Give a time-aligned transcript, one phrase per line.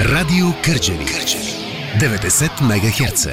[0.00, 1.06] Радио Кърджали.
[1.06, 1.52] Кърджали.
[2.00, 3.26] 90 МГц.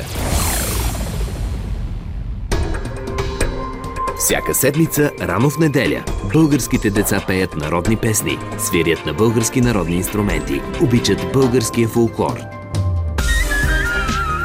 [4.17, 6.03] Всяка седмица, рано в неделя,
[6.33, 12.39] българските деца пеят народни песни, свирят на български народни инструменти, обичат българския фолклор.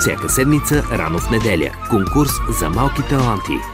[0.00, 3.58] Всяка седмица, рано в неделя, конкурс за малки таланти–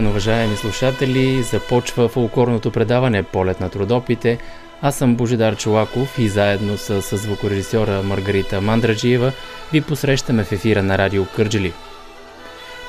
[0.00, 1.42] Ден, уважаеми слушатели!
[1.42, 4.38] Започва фолклорното предаване Полет на трудопите.
[4.82, 9.32] Аз съм Божидар Чулаков и заедно с, с звукорежисьора Маргарита Мандраджиева
[9.72, 11.72] ви посрещаме в ефира на Радио Кърджали.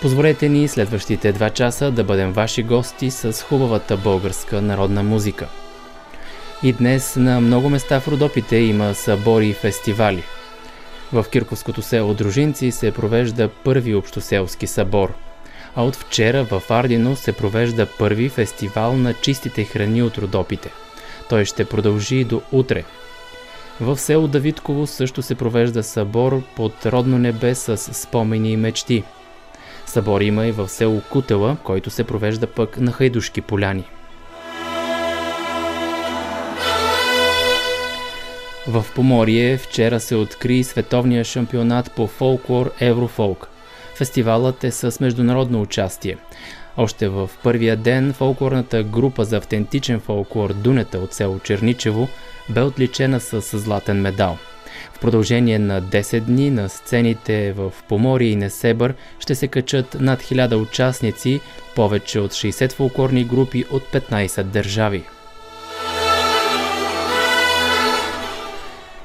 [0.02, 5.48] Позволете ни следващите два часа да бъдем ваши гости с хубавата българска народна музика.
[6.64, 10.24] И днес на много места в Родопите има събори и фестивали.
[11.14, 15.14] В Кирковското село Дружинци се провежда първи общоселски събор–
[15.76, 20.70] а от вчера в Ардино се провежда първи фестивал на чистите храни от Родопите.
[21.30, 22.84] Той ще продължи до утре.
[23.82, 29.04] В село Давидково също се провежда събор под родно небе с спомени и мечти.
[29.86, 33.84] Събор има и в село Кутела, който се провежда пък на Хайдушки поляни.
[38.68, 43.51] В Поморие вчера се откри световния шампионат по фолклор Еврофолк.
[44.02, 46.18] Фестивалът е с международно участие.
[46.78, 52.08] Още в първия ден фолклорната група за автентичен фолклор Дунета от село Черничево
[52.50, 54.38] бе отличена с златен медал.
[54.94, 60.22] В продължение на 10 дни на сцените в Помори и Несебър ще се качат над
[60.22, 61.40] 1000 участници,
[61.76, 65.04] повече от 60 фолклорни групи от 15 държави.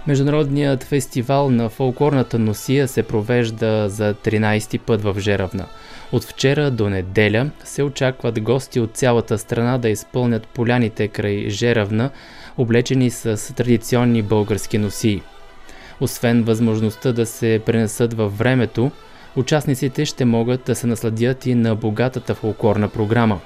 [0.06, 5.67] Международният фестивал на фолклорната носия се провежда за 13 път в Жеравна.
[6.12, 12.11] От вчера до неделя се очакват гости от цялата страна да изпълнят поляните край Жеравна,
[12.59, 15.22] облечени с традиционни български носии.
[16.00, 18.91] Освен възможността да се пренесат във времето,
[19.37, 23.41] участниците ще могат да се насладят и на богатата фолклорна програма.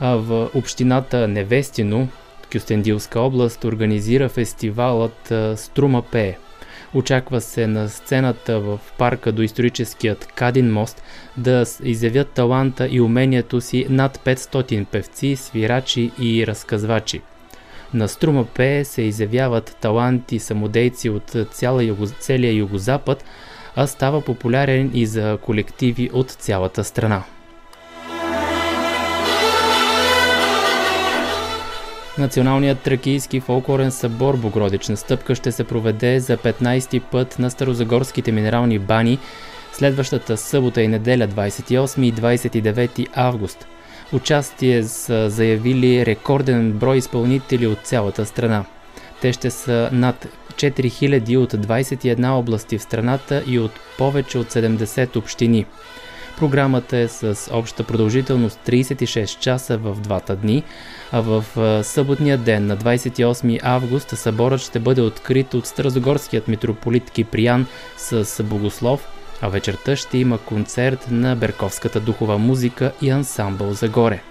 [0.00, 2.08] А в общината Невестино
[2.52, 6.36] Кюстендилска област организира фестивалът Струма пее.
[6.94, 11.02] Очаква се на сцената в парка до историческият Кадин мост
[11.36, 17.20] да изявят таланта и умението си над 500 певци, свирачи и разказвачи.
[17.94, 23.24] На Струма пее се изявяват таланти самодейци от цяла юго, целия югозапад,
[23.76, 27.24] а става популярен и за колективи от цялата страна.
[32.18, 38.78] Националният тракийски фолклорен събор Богородична стъпка ще се проведе за 15 път на Старозагорските минерални
[38.78, 39.18] бани
[39.72, 43.66] следващата събота и неделя 28 и 29 август.
[44.12, 48.64] Участие са заявили рекорден брой изпълнители от цялата страна.
[49.20, 55.16] Те ще са над 4000 от 21 области в страната и от повече от 70
[55.16, 55.66] общини.
[56.38, 60.62] Програмата е с обща продължителност 36 часа в двата дни,
[61.12, 61.44] а в
[61.84, 67.66] съботния ден на 28 август съборът ще бъде открит от Стразогорският митрополит Киприян
[67.96, 69.08] с богослов,
[69.42, 74.22] а вечерта ще има концерт на Берковската духова музика и ансамбъл Загоре.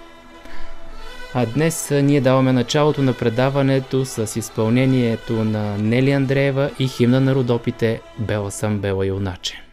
[1.34, 7.34] А днес ние даваме началото на предаването с изпълнението на Нели Андреева и химна на
[7.34, 9.67] родопите Бела съм, бела юначе.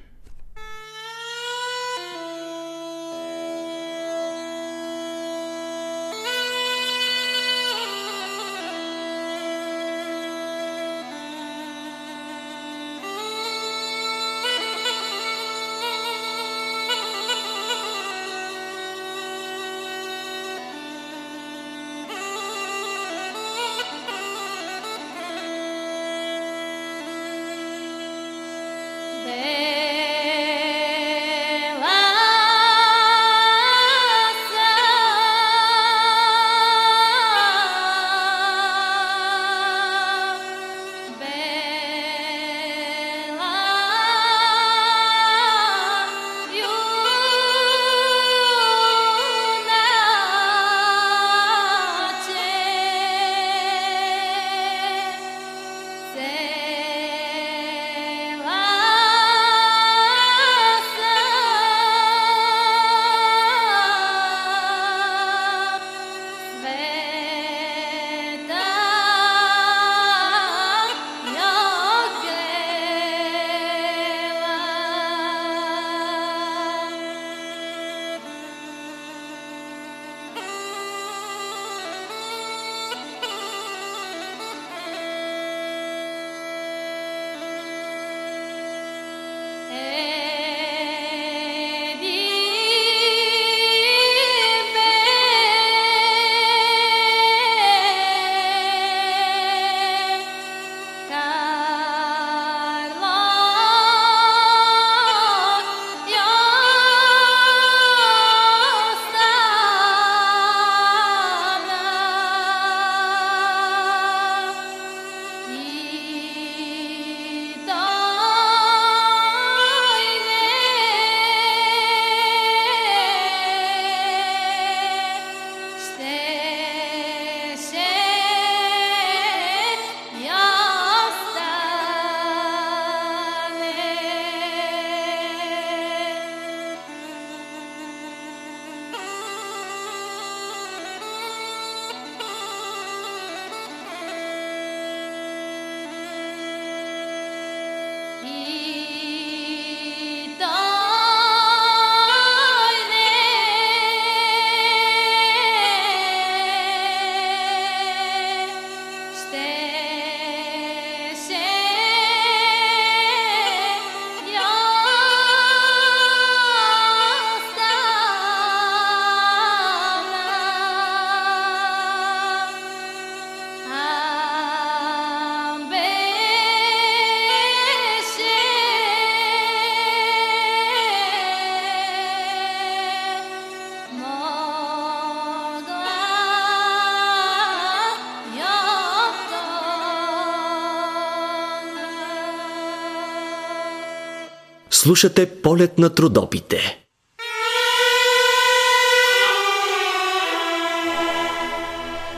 [194.86, 196.58] Слушате полет на трудопите.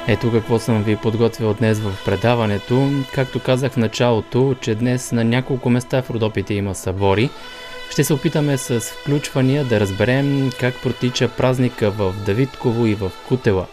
[0.07, 2.89] Ето какво съм ви подготвил днес в предаването.
[3.13, 7.29] Както казах в началото, че днес на няколко места в Родопите има събори.
[7.89, 13.67] Ще се опитаме с включвания да разберем как протича празника в Давидково и в Кутела.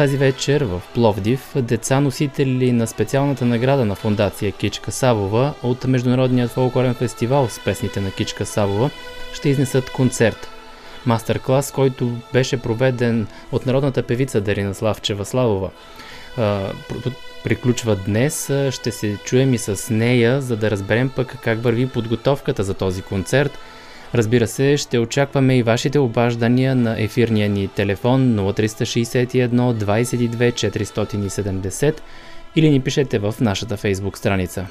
[0.00, 6.50] Тази вечер в Пловдив деца носители на специалната награда на фундация Кичка Савова от Международният
[6.50, 8.90] фолклорен фестивал с песните на Кичка Савова
[9.32, 10.48] ще изнесат концерт.
[11.06, 15.70] Мастер-клас, който беше проведен от народната певица Дарина Славчева Славова
[17.44, 18.52] приключва днес.
[18.70, 23.02] Ще се чуем и с нея, за да разберем пък как върви подготовката за този
[23.02, 23.58] концерт.
[24.14, 32.00] Разбира се, ще очакваме и вашите обаждания на ефирния ни телефон 0361 22 470
[32.56, 34.66] или ни пишете в нашата фейсбук страница.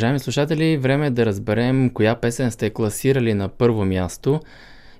[0.00, 4.40] Уважаеми слушатели, време е да разберем коя песен сте класирали на първо място.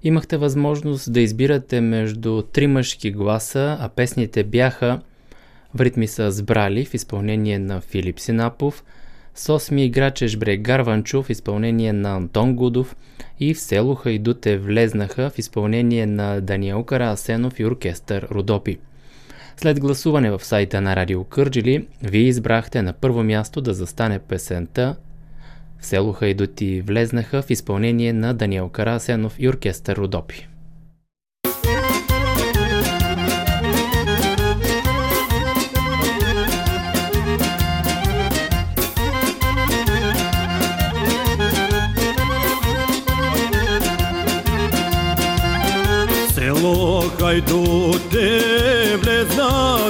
[0.02, 5.00] Имахте възможност да избирате между три мъжки гласа, а песните бяха
[5.74, 8.84] в ритми са сбрали в изпълнение на Филип Синапов,
[9.34, 12.96] с осми играчеш Брег Гарванчо в изпълнение на Антон Гудов
[13.40, 18.78] и в село Хайдуте влезнаха в изпълнение на Даниел Карасенов и оркестър Родопи.
[19.60, 24.96] След гласуване в сайта на Радио Кърджили, вие избрахте на първо място да застане песента
[25.80, 30.48] в село Хайдути влезнаха в изпълнение на Даниел Карасенов и оркестър Родопи.
[46.34, 47.02] Село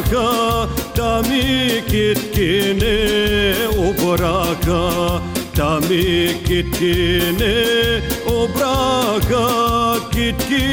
[0.01, 5.21] влезнаха, там и китки не обраха,
[5.55, 10.71] там и китки не обраха, китки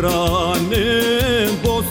[0.00, 1.84] Ράνεν, πω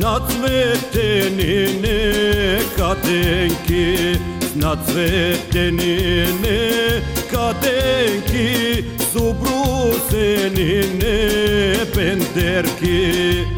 [0.00, 4.20] να τσβεύτε, νινέ, κατένκη,
[4.54, 9.58] να τσβεύτε, νινέ, κατένκη, σουπρού,
[10.54, 11.28] νινέ,
[11.94, 13.57] πεντερκη.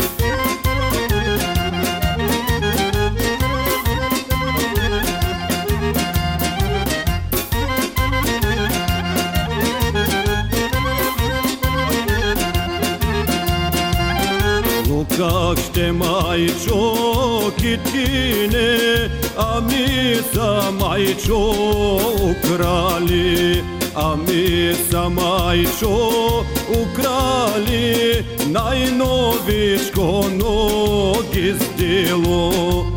[17.71, 21.39] Вітчини, а ми самайчо
[22.31, 32.90] украли, а ми самайчо украли, найновичко ноги сдело.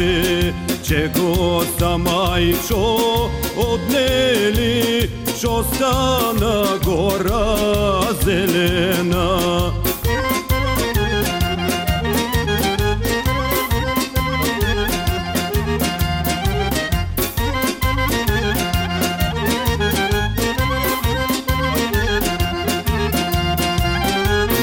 [0.00, 0.52] Fustanče
[0.82, 5.08] Čego sa majčo odneli
[5.40, 9.70] Čo stana gora zelena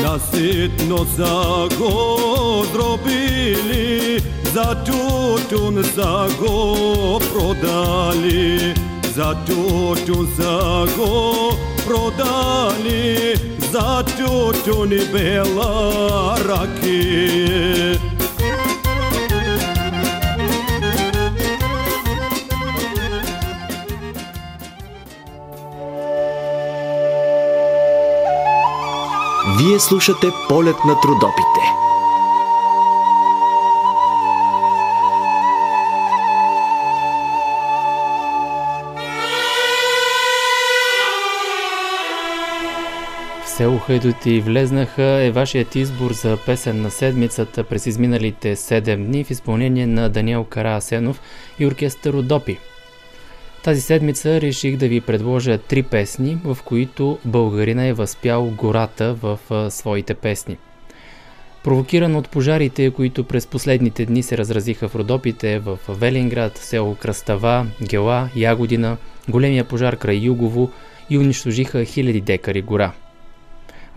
[0.03, 2.17] Nasitno za go
[2.73, 4.16] zrobili,
[4.53, 8.73] za tutun za go prodali,
[9.15, 11.51] za tutun za go
[11.87, 13.35] prodali,
[13.71, 17.99] za tutun i bela rakije.
[29.57, 31.63] Вие слушате полет на трудопите.
[43.57, 49.31] Село Хайдути влезнаха е вашият избор за песен на седмицата през изминалите 7 дни в
[49.31, 51.21] изпълнение на Даниел Караасенов
[51.59, 52.57] и оркестър Родопи.
[53.63, 59.39] Тази седмица реших да ви предложа три песни, в които българина е възпял гората в
[59.71, 60.57] своите песни.
[61.63, 67.65] Провокиран от пожарите, които през последните дни се разразиха в Родопите в Велинград, село Кръстава,
[67.81, 68.97] Гела, Ягодина,
[69.29, 70.71] големия пожар край Югово
[71.09, 72.91] и унищожиха хиляди декари гора.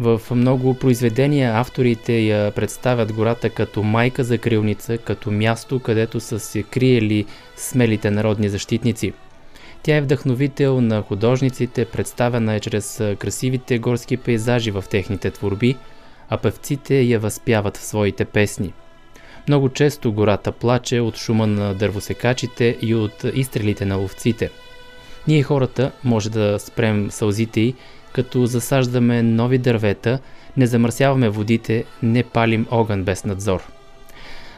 [0.00, 6.40] В много произведения авторите я представят гората като майка за крилница, като място, където са
[6.40, 7.26] се криели
[7.57, 9.12] смелите народни защитници–
[9.83, 15.76] тя е вдъхновител на художниците, представена е чрез красивите горски пейзажи в техните творби,
[16.28, 18.73] а певците я възпяват в своите песни.
[19.49, 24.50] Много често гората плаче от шума на дървосекачите и от изстрелите на ловците.
[25.28, 27.75] Ние хората може да спрем сълзите й,
[28.12, 30.19] като засаждаме нови дървета,
[30.57, 33.62] не замърсяваме водите, не палим огън без надзор.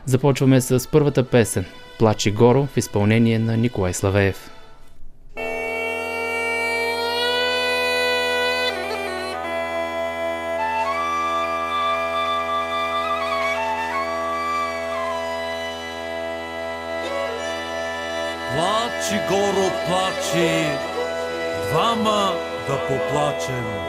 [0.06, 1.64] Започваме с първата песен
[1.98, 4.50] «Плачи горо» в изпълнение на Николай Славеев.
[18.54, 20.64] Плачи, горо, плачи,
[21.70, 23.81] двама да поплачем.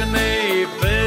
[0.00, 0.99] Wagon Ape.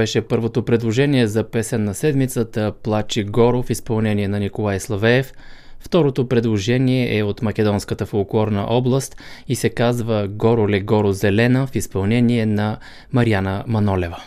[0.00, 5.32] Беше първото предложение за песен на седмицата Плачи Горо в изпълнение на Николай Славеев.
[5.80, 9.16] Второто предложение е от македонската фолклорна област
[9.48, 12.78] и се казва Горо ле Горо Зелена в изпълнение на
[13.12, 14.22] Марияна Манолева.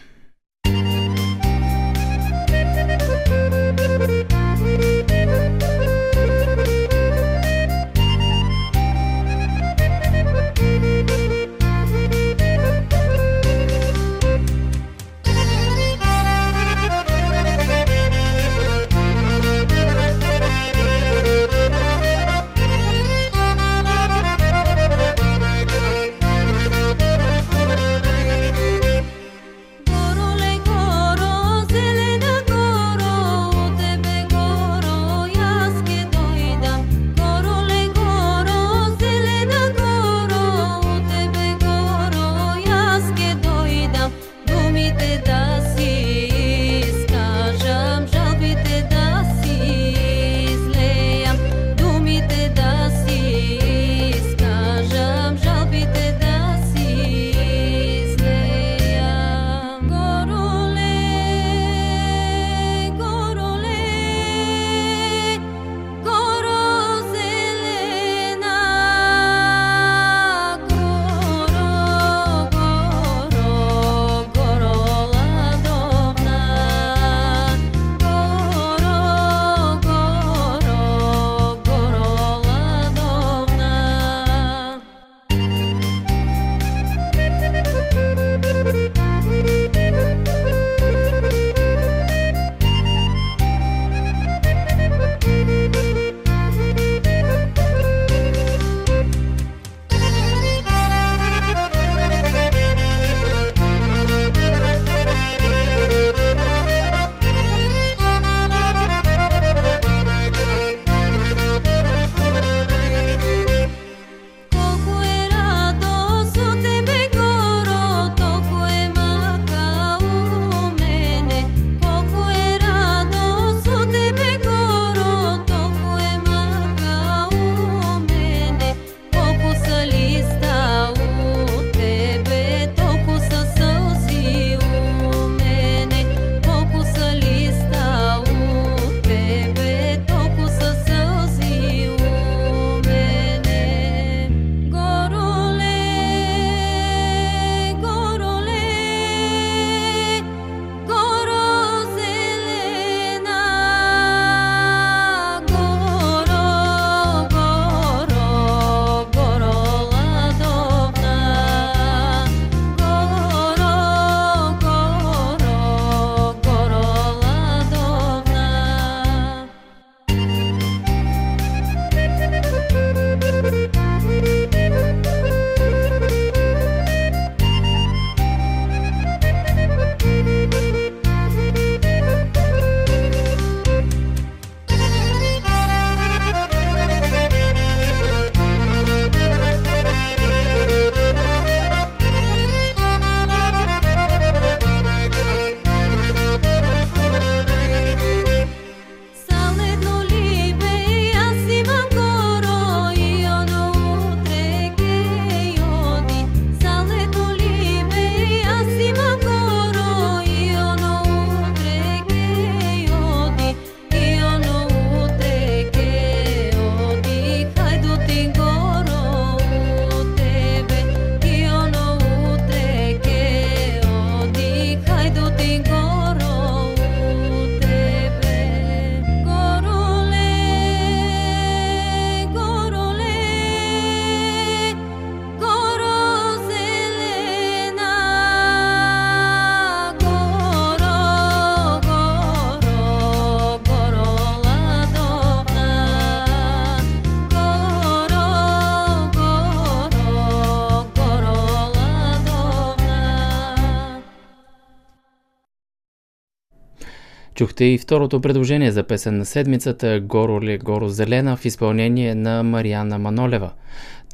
[257.44, 262.44] Чухте и второто предложение за песен на седмицата «Горо ли горо зелена» в изпълнение на
[262.44, 263.52] Мариана Манолева.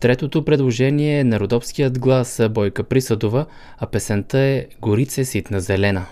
[0.01, 3.45] Третото предложение е на родопският глас Бойка Присъдова,
[3.77, 6.05] а песента е «Горице ситна зелена».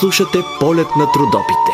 [0.00, 1.72] Слушате полет на трудопите.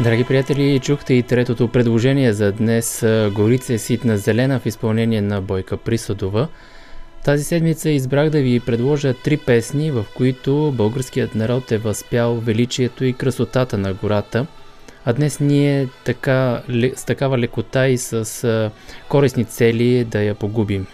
[0.00, 5.76] Драги приятели, чухте и третото предложение за днес Горице ситна зелена в изпълнение на Бойка
[5.76, 6.48] Присъдова.
[7.24, 13.04] Тази седмица избрах да ви предложа три песни, в които българският народ е възпял величието
[13.04, 14.46] и красотата на гората–
[15.08, 16.62] а днес ние така,
[16.96, 18.70] с такава лекота и с
[19.08, 20.86] корисни цели да я погубим.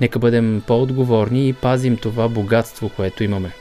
[0.00, 3.52] Нека бъдем по-отговорни и пазим това богатство, което имаме.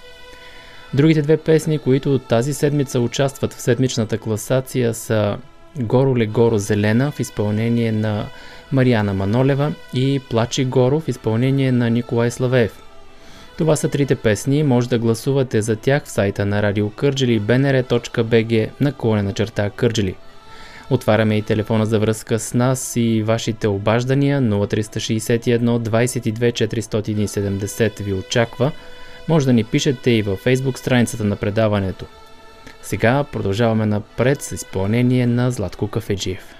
[0.93, 5.37] Другите две песни, които тази седмица участват в седмичната класация са
[5.79, 8.25] Горо ле горо зелена в изпълнение на
[8.71, 12.88] Марияна Манолева и Плачи горо в изпълнение на Николай Славеев.
[13.59, 14.63] Това са трите песни.
[14.63, 19.69] Може да гласувате за тях в сайта на Радио Кърджели bnr.bg на коле на черта
[19.69, 20.15] Кърджели.
[20.89, 28.71] Отваряме и телефона за връзка с нас и вашите обаждания 0361 22 470 ви очаква.
[29.27, 32.05] Може да ни пишете и във фейсбук страницата на предаването.
[32.81, 36.58] Сега продължаваме напред с изпълнение на Златко Кафеджиев.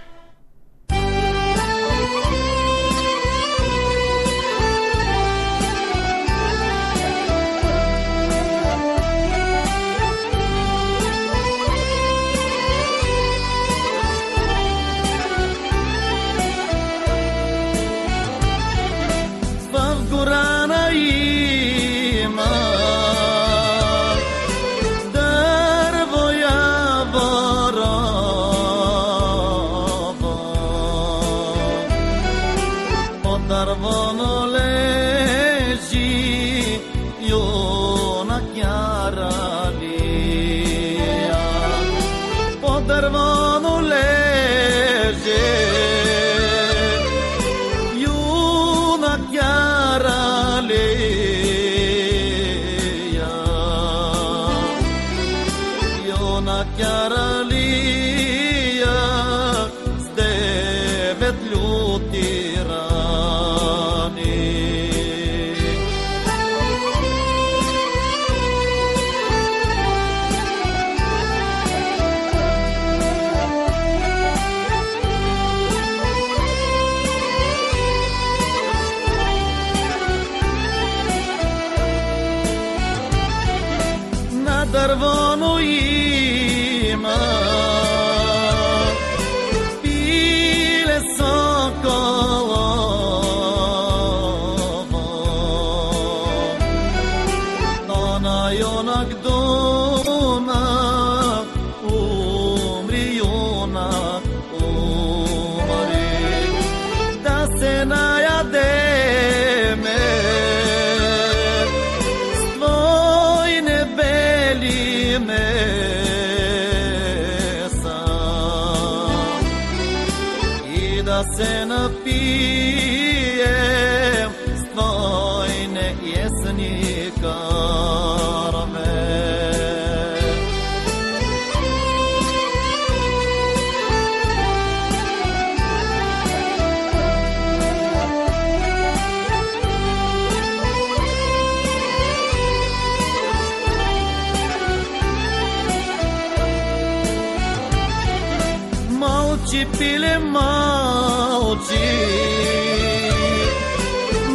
[149.49, 151.87] ci pile mau ci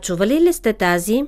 [0.06, 1.22] Чували ли сте тази?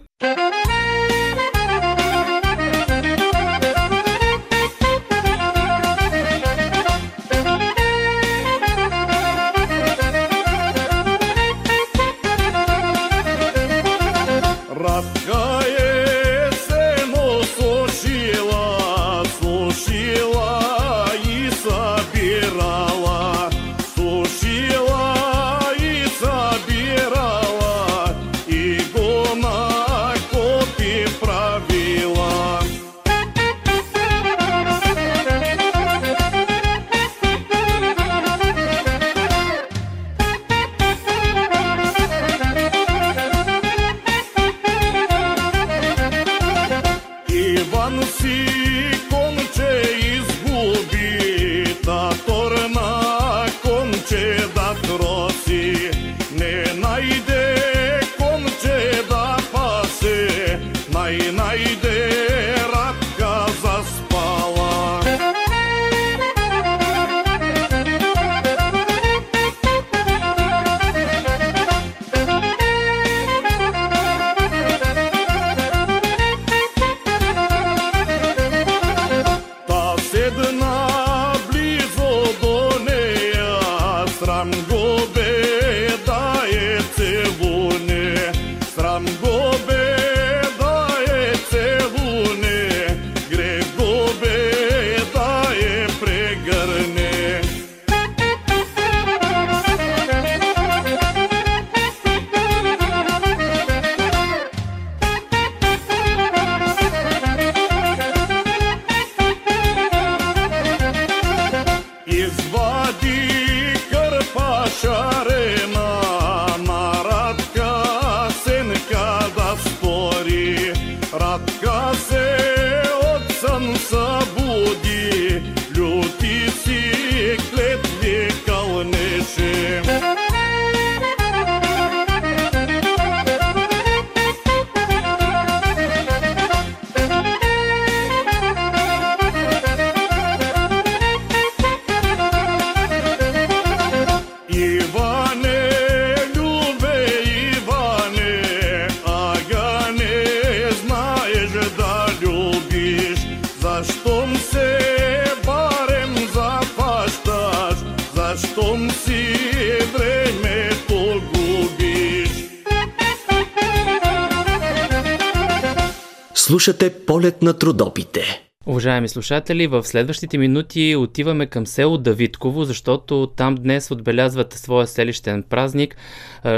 [167.49, 168.21] На трудопите.
[168.67, 175.43] Уважаеми слушатели, в следващите минути отиваме към село Давидково, защото там днес отбелязват своя селищен
[175.43, 175.97] празник.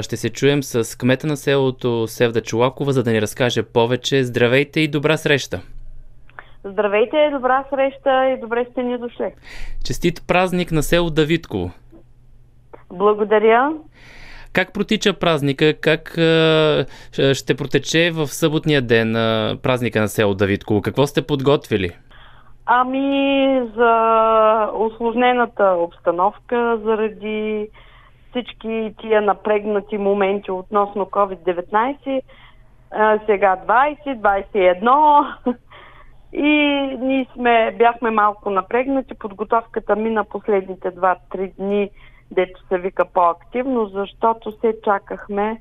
[0.01, 4.25] Ще се чуем с кмета на селото Севда Чулакова, за да ни разкаже повече.
[4.25, 5.61] Здравейте и добра среща!
[6.65, 9.35] Здравейте, добра среща и добре сте ни дошли.
[9.85, 11.71] Честит празник на село Давидково!
[12.93, 13.73] Благодаря.
[14.53, 15.75] Как протича празника?
[15.81, 16.87] Как а,
[17.35, 20.83] ще протече в съботния ден а, празника на село Давидково?
[20.83, 21.91] Какво сте подготвили?
[22.67, 27.69] Ами за осложнената обстановка, заради
[28.31, 32.23] всички тия напрегнати моменти относно COVID-19,
[32.91, 35.35] а, сега 20, 21
[36.33, 36.49] и
[37.01, 39.15] ние сме, бяхме малко напрегнати.
[39.15, 41.91] Подготовката мина последните 2-3 дни,
[42.31, 45.61] дето се вика по-активно, защото се чакахме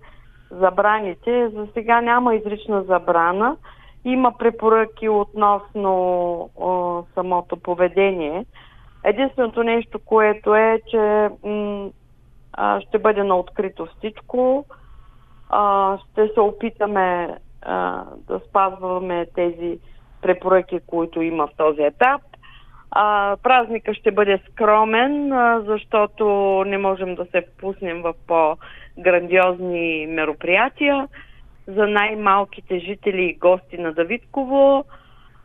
[0.52, 1.50] забраните.
[1.50, 3.58] За сега няма изрична забрана.
[4.06, 5.92] Има препоръки относно
[6.56, 8.46] о, самото поведение.
[9.04, 11.90] Единственото нещо, което е, че м-
[12.54, 14.66] а, ще бъде на открито всичко.
[15.50, 19.80] А, ще се опитаме а, да спазваме тези
[20.22, 22.22] препоръки, които има в този етап.
[22.92, 26.26] А, празника ще бъде скромен, а, защото
[26.68, 31.08] не можем да се впуснем в по-грандиозни мероприятия.
[31.68, 34.86] За най-малките жители и гости на Давидково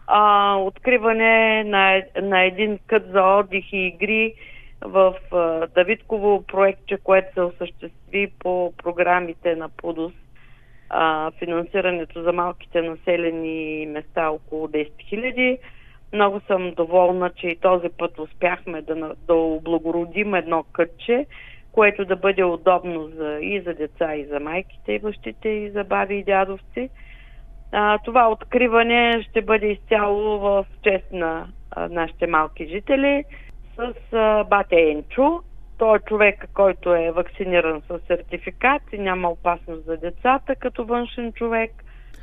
[0.06, 4.34] а, откриване на, на един кът за отдих и игри
[4.80, 10.12] в а, Давидково проектче, което се осъществи по програмите на ПУДОС
[10.90, 15.58] а, финансирането за малките населени места около 10 000.
[16.14, 21.26] Много съм доволна, че и този път успяхме да, да облагородим едно кътче,
[21.72, 25.84] което да бъде удобно за, и за деца, и за майките, и бащите, и за
[25.84, 26.90] баби и дядовци.
[27.72, 33.24] А, това откриване ще бъде изцяло в чест на а, нашите малки жители
[33.76, 35.40] с а, бате Енчо.
[35.78, 41.32] Той е човек, който е вакциниран с сертификат и няма опасност за децата като външен
[41.32, 41.70] човек.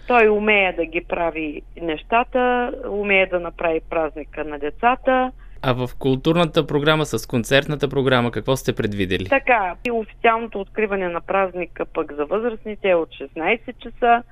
[0.07, 5.31] Той умее да ги прави нещата, умее да направи празника на децата.
[5.61, 9.25] А в културната програма с концертната програма какво сте предвидели?
[9.25, 14.23] Така, и официалното откриване на празника пък за възрастните е от 16 часа.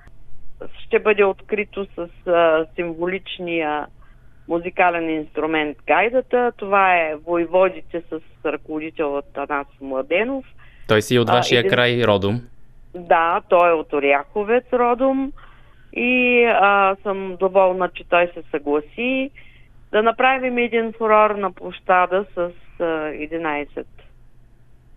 [0.85, 3.85] Ще бъде открито с а, символичния
[4.47, 6.51] музикален инструмент гайдата.
[6.57, 10.45] Това е войводите с ръководител Атанас Младенов.
[10.87, 12.41] Той си е от А, вашия един- край родом.
[12.95, 15.31] Да, той е от Оряховец родом
[15.93, 19.31] и а, съм доволна, че той се съгласи
[19.91, 23.85] да направим един фурор на площада с а, 11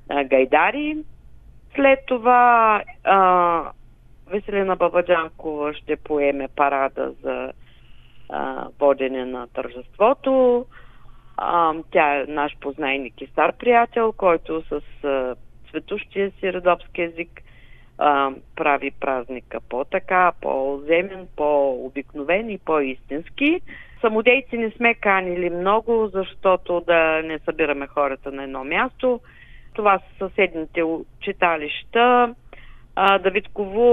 [0.08, 0.96] а, гайдари.
[1.74, 3.70] След това а,
[4.26, 7.52] Веселина Бабаджанкова ще поеме парада за
[8.28, 10.66] а, водене на тържеството.
[11.36, 15.34] А, тя е наш познайник и стар приятел, който с а,
[15.70, 17.42] цветущия си родопски език
[18.04, 23.60] а, прави празника по-така, по-земен, по-обикновен и по-истински.
[24.00, 29.20] Самодейци не сме канили много, защото да не събираме хората на едно място.
[29.74, 30.82] Това са съседните
[31.20, 32.34] читалища,
[32.96, 33.88] а, Давидково,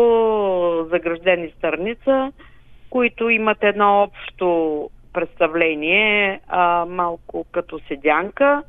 [0.89, 2.31] Заграждени Стърница,
[2.89, 8.63] които имат едно общо представление, а, малко като седянка,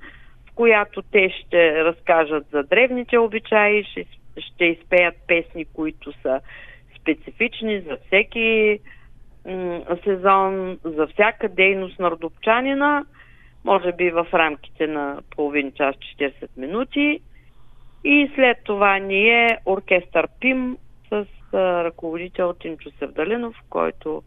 [0.51, 4.07] в която те ще разкажат за древните обичаи, ще,
[4.39, 6.41] ще изпеят песни, които са
[7.01, 8.79] специфични за всеки
[9.47, 13.05] м- сезон, за всяка дейност на родопчанина,
[13.65, 17.21] може би в рамките на половин час 40 минути.
[18.05, 20.77] И след това ние оркестър ПИМ
[21.09, 24.23] с а, ръководител Тинчо Севдалинов, който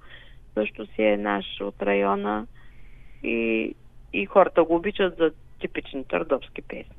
[0.53, 2.47] също си е наш от района
[3.23, 3.75] и,
[4.13, 6.95] и хората го обичат за типични търдовски песни.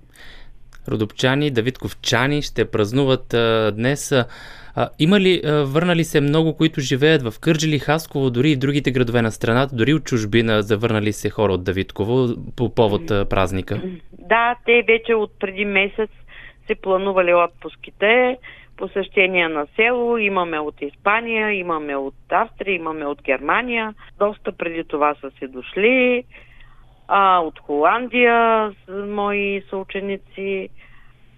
[0.89, 4.13] Родопчани, Давидковчани ще празнуват а, днес.
[4.13, 8.91] А, има ли а, върнали се много, които живеят в Кърджили, Хасково, дори и другите
[8.91, 13.83] градове на страната, дори от чужбина, завърнали се хора от Давидково по повод а, празника?
[14.19, 16.11] Да, те вече от преди месец
[16.67, 18.39] се планували отпуските,
[18.77, 23.95] посещения на село, имаме от Испания, имаме от Австрия, имаме от Германия.
[24.19, 26.25] Доста преди това са си дошли.
[27.09, 30.69] А, от Холандия мои съученици,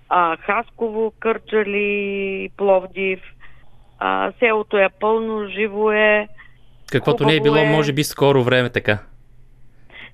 [0.09, 3.21] а, Хасково, Кърджали, Пловдив.
[3.99, 6.29] А, селото е пълно, живо е.
[6.93, 7.71] Каквото не е било, е.
[7.71, 8.99] може би, скоро време така.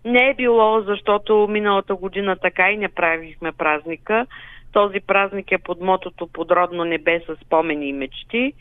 [0.04, 4.26] Не е било, защото миналата година така и не правихме празника.
[4.72, 8.52] Този празник е под мотото Подродно небе с спомени и мечти.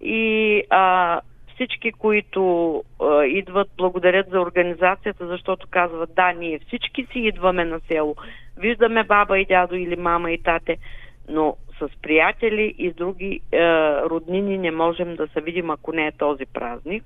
[0.00, 1.20] И а,
[1.60, 7.80] всички, които а, идват, благодарят за организацията, защото казват, да, ние всички си идваме на
[7.88, 8.16] село.
[8.56, 10.76] Виждаме баба и дядо или мама и тате,
[11.28, 13.58] но с приятели и други е,
[14.00, 17.04] роднини не можем да се видим, ако не е този празник.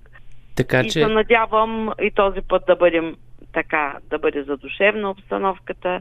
[0.56, 1.00] Така и че...
[1.00, 3.16] се надявам и този път да бъдем
[3.52, 6.00] така, да бъде задушевна обстановката.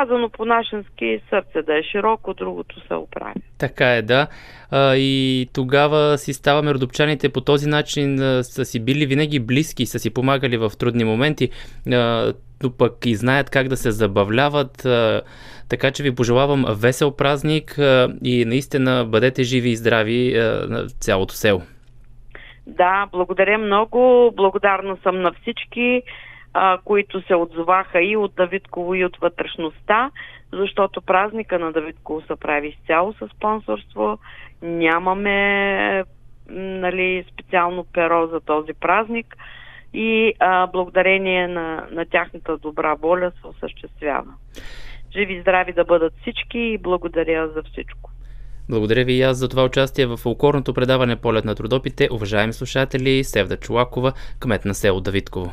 [0.00, 3.34] Казано по нашенски сърце да е широко, другото се оправи.
[3.58, 4.26] Така е, да.
[4.70, 9.86] А, и тогава си ставаме родопчаните по този начин а, са си били винаги близки,
[9.86, 11.50] са си помагали в трудни моменти,
[11.92, 12.32] а,
[12.62, 14.84] но пък и знаят как да се забавляват.
[14.84, 15.22] А,
[15.68, 20.86] така че ви пожелавам весел празник а, и наистина бъдете живи и здрави а, на
[20.86, 21.62] цялото село.
[22.66, 24.32] Да, благодаря много.
[24.36, 26.02] Благодарна съм на всички,
[26.54, 30.10] а, които се отзоваха и от Давидково, и от вътрешността,
[30.52, 34.18] защото празника на Давидково се прави изцяло със спонсорство.
[34.62, 36.04] Нямаме
[36.48, 39.36] нали, специално перо за този празник
[39.94, 44.34] и а, благодарение на, на тяхната добра воля се осъществява.
[45.12, 48.10] Живи здрави да бъдат всички и благодаря за всичко.
[48.68, 52.08] Благодаря ви и аз за това участие в фолклорното предаване Полет на трудопите.
[52.12, 55.52] Уважаеми слушатели, Севда Чулакова, кмет на село Давидково.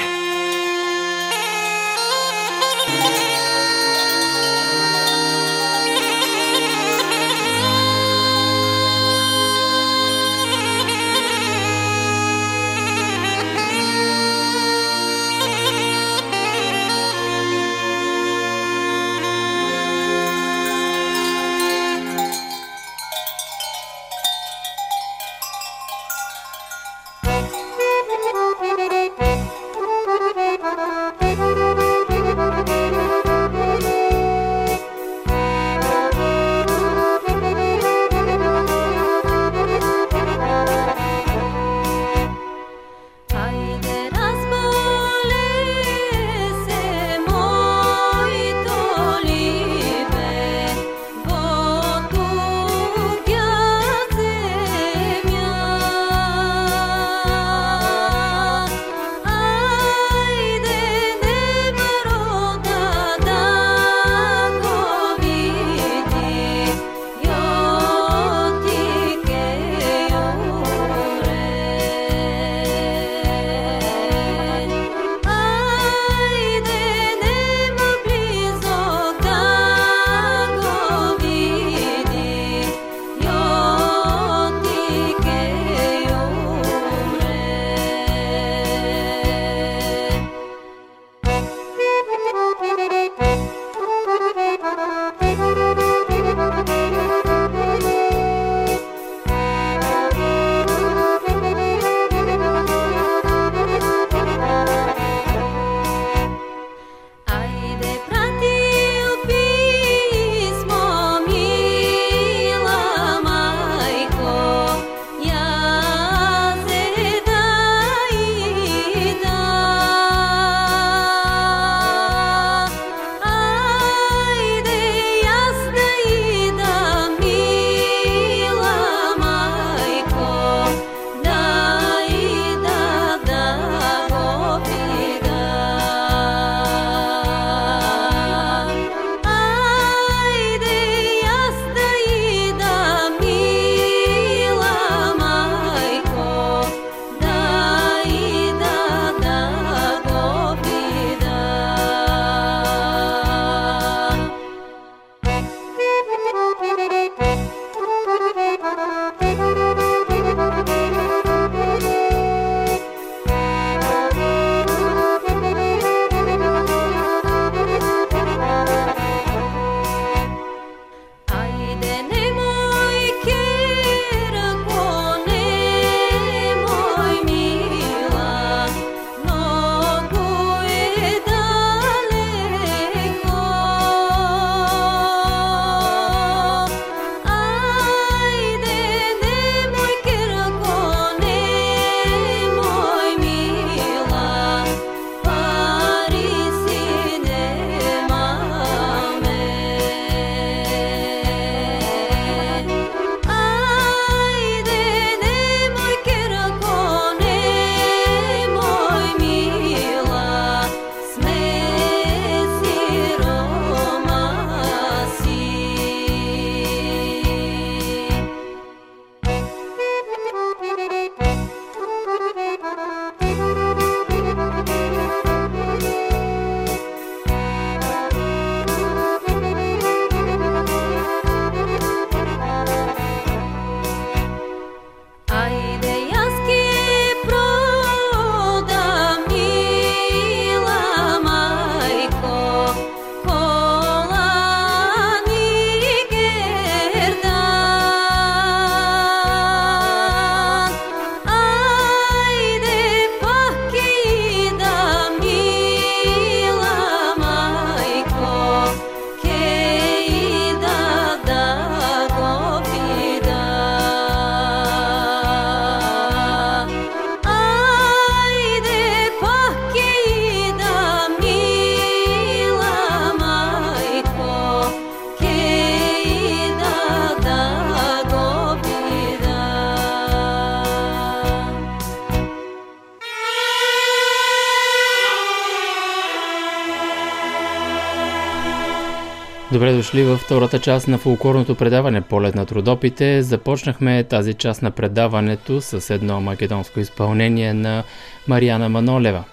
[289.61, 293.21] Добре дошли във втората част на фулкорното предаване Полет на трудопите.
[293.21, 297.83] Започнахме тази част на предаването с едно македонско изпълнение на
[298.27, 299.23] Марияна Манолева.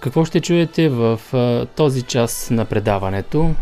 [0.00, 1.20] Какво ще чуете в
[1.76, 3.54] този час на предаването?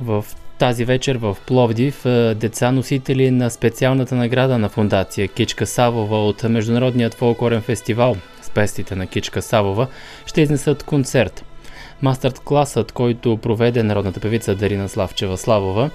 [0.00, 0.24] В
[0.58, 2.02] тази вечер в Пловдив
[2.34, 8.96] деца носители на специалната награда на фундация Кичка Савова от Международният фолклорен фестивал с пестите
[8.96, 9.86] на Кичка Савова
[10.26, 11.44] ще изнесат концерт–
[12.02, 15.90] Мастер-класът, който проведе народната певица Дарина Славчева Славова,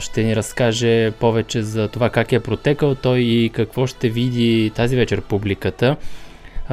[0.00, 4.96] ще ни разкаже повече за това как е протекал той и какво ще види тази
[4.96, 5.96] вечер публиката.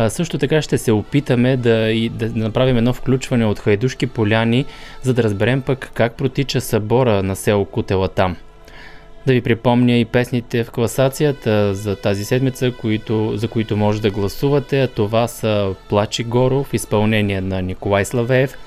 [0.10, 4.66] също така ще се опитаме да, и, да направим едно включване от Хайдушки поляни,
[5.02, 8.36] за да разберем пък как протича събора на село Кутела там.
[9.28, 14.12] Да ви припомня и песните в класацията за тази седмица, които, за които може да
[14.12, 14.88] гласувате.
[14.88, 18.58] Това са Плачи Горо в изпълнение на Николай Славеев,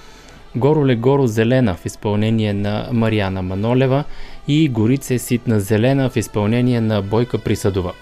[0.57, 4.05] Горо ле Горо Зелена в изпълнение на Марияна Манолева
[4.49, 7.93] и Горице Ситна Зелена в изпълнение на Бойка Присъдова.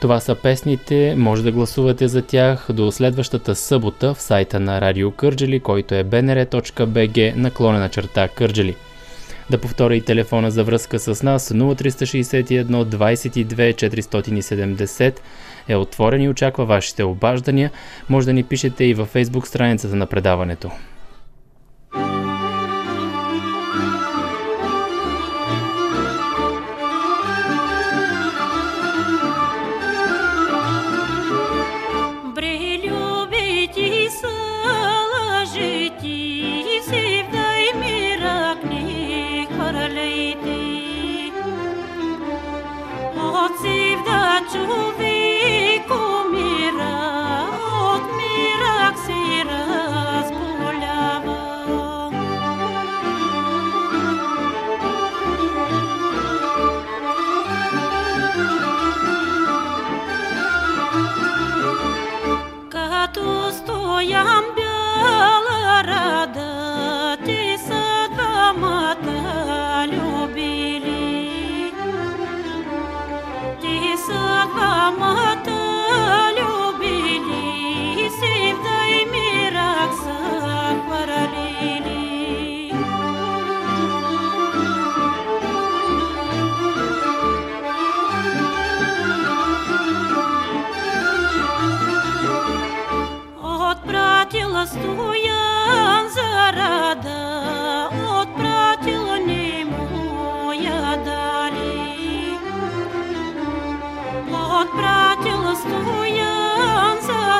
[0.00, 5.10] Това са песните, може да гласувате за тях до следващата събота в сайта на Радио
[5.10, 8.76] Кърджели, който е bnr.bg наклонена черта Кърджели.
[9.50, 15.18] Да повторя и телефона за връзка с нас 0361 22 470
[15.68, 17.70] е отворен и очаква вашите обаждания.
[18.08, 20.70] Може да ни пишете и във фейсбук страницата на предаването.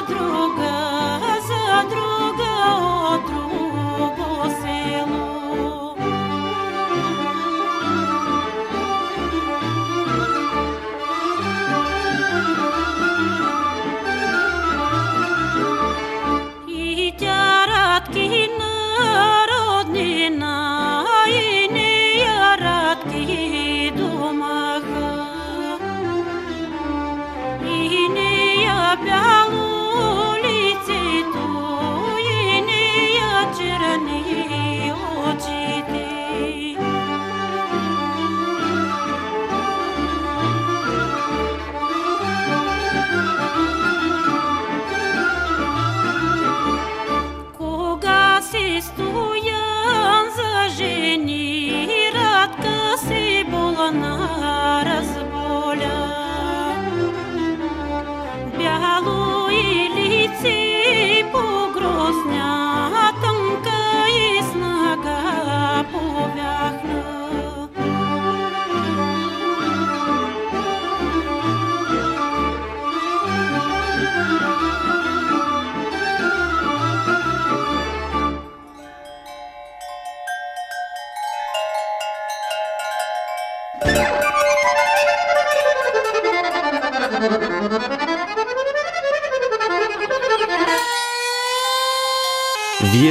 [0.07, 0.46] through.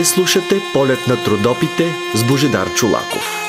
[0.05, 3.44] Слушате полет на трудопите с Божедар Чулаков.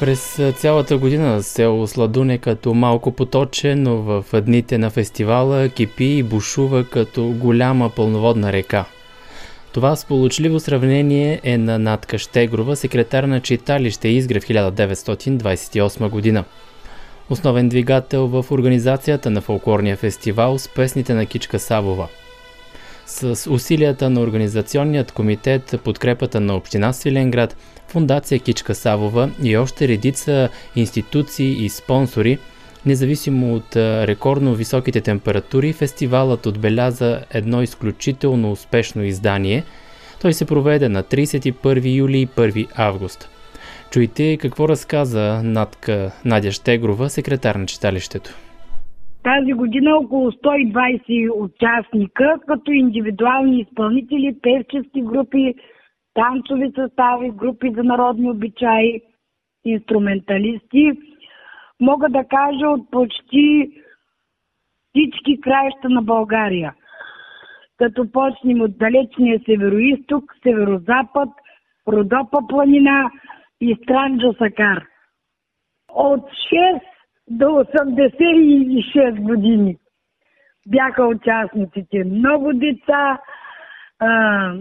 [0.00, 6.22] През цялата година село Сладуне като малко поточе, но в дните на фестивала кипи и
[6.22, 8.84] бушува като голяма пълноводна река.
[9.72, 16.44] Това сполучливо сравнение е на Натка Штегрова, секретар на читалище Изгрев 1928 година.
[17.30, 22.08] Основен двигател в организацията на фолклорния фестивал с песните на Кичка Савова–
[23.10, 27.56] с усилията на Организационният комитет, подкрепата на Община Свиленград,
[27.90, 32.38] Фундация Кичка Савова и още редица институции и спонсори,
[32.86, 39.64] независимо от рекордно високите температури, фестивалът отбеляза едно изключително успешно издание.
[40.22, 43.30] Той се проведе на 31 юли и 1 август.
[43.92, 48.30] Чуйте какво разказа Надка Надя Штегрова, секретар на читалището.
[49.22, 55.54] Тази година около 120 участника, като индивидуални изпълнители, певчески групи,
[56.20, 59.02] танцови състави, групи за народни обичаи,
[59.64, 60.92] инструменталисти.
[61.80, 63.70] Мога да кажа от почти
[64.88, 66.74] всички краища на България.
[67.78, 71.28] Като почнем от далечния североисток, северозапад,
[71.88, 73.10] Родопа планина
[73.60, 74.86] и Странджа Сакар.
[75.88, 76.80] От 6
[77.28, 79.76] до 86 години
[80.66, 82.04] бяха участниците.
[82.04, 83.20] Много деца,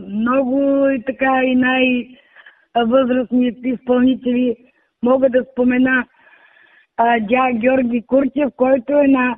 [0.09, 4.55] много и така и най-възрастни изпълнители.
[5.03, 6.05] Мога да спомена
[7.21, 9.37] дя Георги Курчев, който е на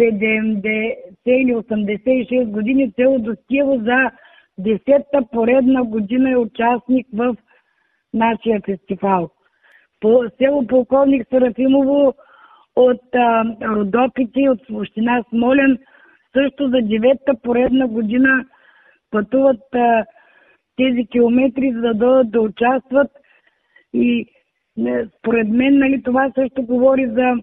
[0.00, 4.10] 70 или 86 години, цело достига за
[4.60, 7.36] 10-та поредна година е участник в
[8.14, 9.30] нашия фестивал.
[10.00, 12.14] По село Полковник Серафимово
[12.76, 15.78] от а, Родопите, от община Смолен,
[16.32, 18.44] също за девета поредна година
[19.12, 20.04] пътуват а,
[20.76, 23.10] тези километри, за да дойдат да участват.
[23.92, 24.26] И
[24.76, 27.34] не, според мен нали, това също говори за,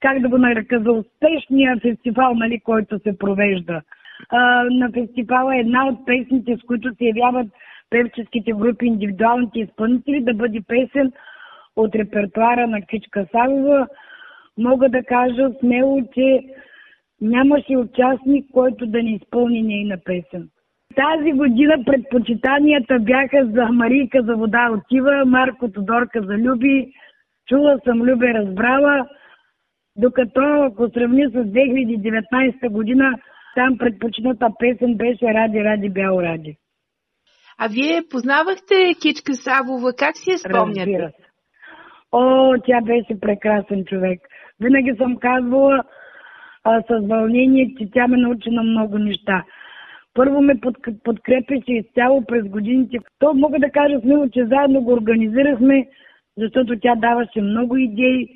[0.00, 3.82] как да го нарека, за успешния фестивал, нали, който се провежда.
[4.28, 7.46] А, на фестивала е една от песните, с които се явяват
[7.90, 11.12] певческите групи, индивидуалните изпълнители, да бъде песен
[11.76, 13.86] от репертуара на Кичка Савова,
[14.58, 16.40] мога да кажа смело, че
[17.20, 20.48] нямаше участник, който да не изпълни нейна песен.
[20.96, 26.92] Тази година предпочитанията бяха за Марийка за вода отива, Марко Тодорка за Люби,
[27.48, 29.06] Чула съм Любе разбрала,
[29.96, 33.14] докато ако сравня с 2019 година,
[33.54, 36.56] там предпочитата песен беше Ради, Ради, Бял Ради.
[37.58, 40.80] А вие познавахте Кичка Савова, как си я спомняте?
[40.80, 41.24] Разбира се.
[42.12, 44.20] О, тя беше прекрасен човек.
[44.60, 45.84] Винаги съм казвала
[46.64, 49.44] а, с вълнение, че тя ме научи на много неща.
[50.20, 52.98] Първо ме под, подкрепяше изцяло през годините.
[53.18, 55.86] То мога да кажа смело, че заедно го организирахме,
[56.36, 58.28] защото тя даваше много идеи,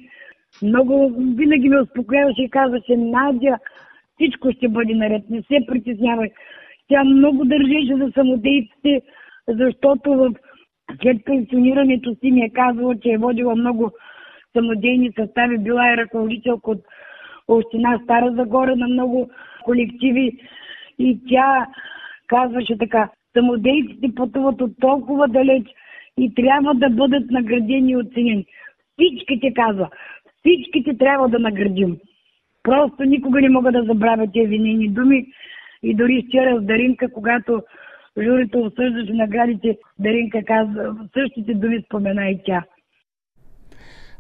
[0.63, 3.59] много, винаги ме успокояваше и казваше, Надя,
[4.15, 6.31] всичко ще бъде наред, не се притеснявай.
[6.89, 9.01] Тя много държеше за самодейците,
[9.49, 10.35] защото в
[11.03, 13.91] след пенсионирането си ми е казвала, че е водила много
[14.57, 16.81] самодейни състави, била е ръководителка от
[17.49, 19.31] Община Стара Загора на много
[19.65, 20.39] колективи
[20.99, 21.67] и тя
[22.27, 25.67] казваше така, самодейците пътуват от толкова далеч
[26.19, 28.47] и трябва да бъдат наградени и оценени.
[28.93, 29.89] Всичките казва,
[30.39, 31.97] всичките трябва да наградим.
[32.63, 35.27] Просто никога не мога да забравя тези нейни думи
[35.83, 37.63] и дори вчера с Даринка, когато
[38.23, 42.65] журито обсъждаше наградите, Даринка казва, същите думи спомена и тя.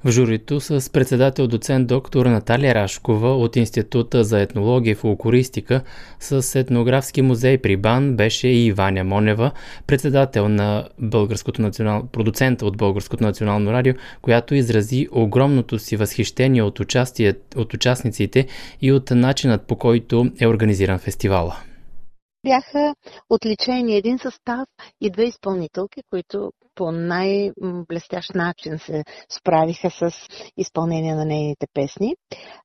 [0.04, 5.82] В журито с председател доцент доктор Наталия Рашкова от Института за етнология и фолклористика
[6.20, 9.52] с етнографски музей при БАН беше и Ваня Монева,
[9.86, 12.06] председател на Българското национал...
[12.12, 17.34] продуцента от Българското национално радио, която изрази огромното си възхищение от, участие...
[17.56, 18.46] от участниците
[18.82, 21.56] и от начинът по който е организиран фестивала.
[22.46, 22.94] Бяха
[23.30, 24.68] отличени един състав
[25.00, 30.10] и две изпълнителки, които по най-блестящ начин се справиха с
[30.56, 32.16] изпълнение на нейните песни.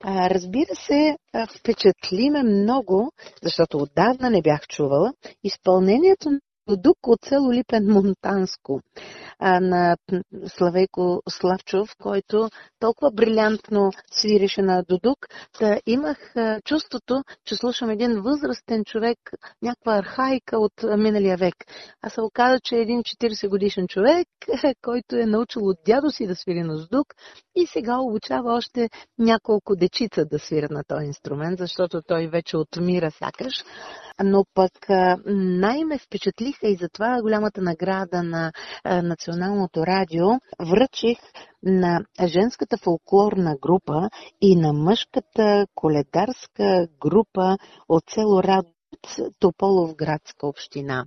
[0.05, 1.17] разбира се,
[1.59, 3.11] впечатли ме много,
[3.43, 6.29] защото отдавна не бях чувала, изпълнението
[6.69, 8.81] Дудук от село Липен Монтанско
[9.41, 9.97] на
[10.47, 15.27] Славейко Славчов, който толкова брилянтно свиреше на Дудук.
[15.59, 16.33] Та имах
[16.65, 19.17] чувството, че слушам един възрастен човек,
[19.61, 21.55] някаква архаика от миналия век.
[22.01, 24.27] А се оказа, че е един 40 годишен човек,
[24.81, 27.07] който е научил от дядо си да свири на Дудук
[27.55, 33.11] и сега обучава още няколко дечица да свират на този инструмент, защото той вече отмира
[33.11, 33.63] сякаш.
[34.23, 34.71] Но пък
[35.35, 38.51] най-ме впечатлиха и затова голямата награда на
[39.29, 40.27] Националното радио
[40.59, 41.17] връчих
[41.63, 44.09] на женската фолклорна група
[44.41, 47.57] и на мъжката коледарска група
[47.89, 48.73] от село Радец,
[49.39, 51.05] Тополов градска община.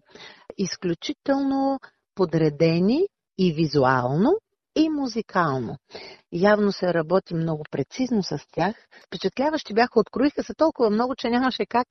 [0.58, 1.78] Изключително
[2.14, 3.00] подредени
[3.38, 4.32] и визуално,
[4.76, 5.76] и музикално.
[6.32, 8.76] Явно се работи много прецизно с тях.
[9.06, 11.86] Впечатляващи бяха, откроиха се толкова много, че нямаше как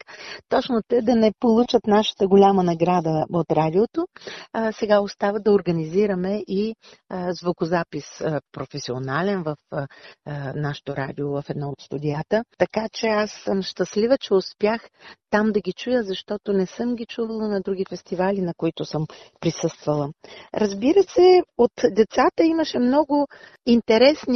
[0.50, 4.08] точно те да не получат нашата голяма награда от радиото.
[4.54, 6.76] А, сега остава да организираме и
[7.10, 9.88] а, звукозапис а, професионален в а,
[10.26, 12.44] а, нашото радио в едно от студията.
[12.58, 14.82] Така че аз съм щастлива, че успях
[15.32, 19.06] там да ги чуя, защото не съм ги чувала на други фестивали, на които съм
[19.39, 20.10] присъствала.
[20.54, 23.28] Разбира се, от децата имаше много
[23.66, 24.31] интересни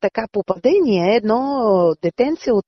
[0.00, 1.16] така попадения.
[1.16, 2.66] Едно детенце от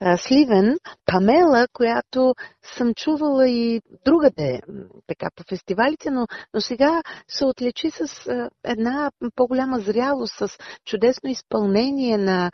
[0.00, 0.76] а, Сливен,
[1.06, 2.34] Памела, която
[2.76, 4.60] съм чувала и другаде
[5.06, 10.48] така по фестивалите, но, но сега се отличи с а, една по-голяма зрялост, с
[10.84, 12.50] чудесно изпълнение на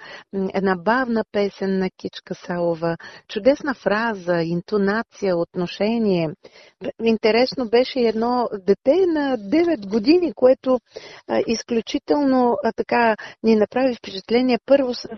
[0.55, 2.97] една бавна песен на Кичка Салова,
[3.29, 6.31] чудесна фраза, интонация, отношение.
[7.05, 10.79] Интересно беше едно дете на 9 години, което
[11.29, 15.09] а, изключително а, така ни направи впечатление първо с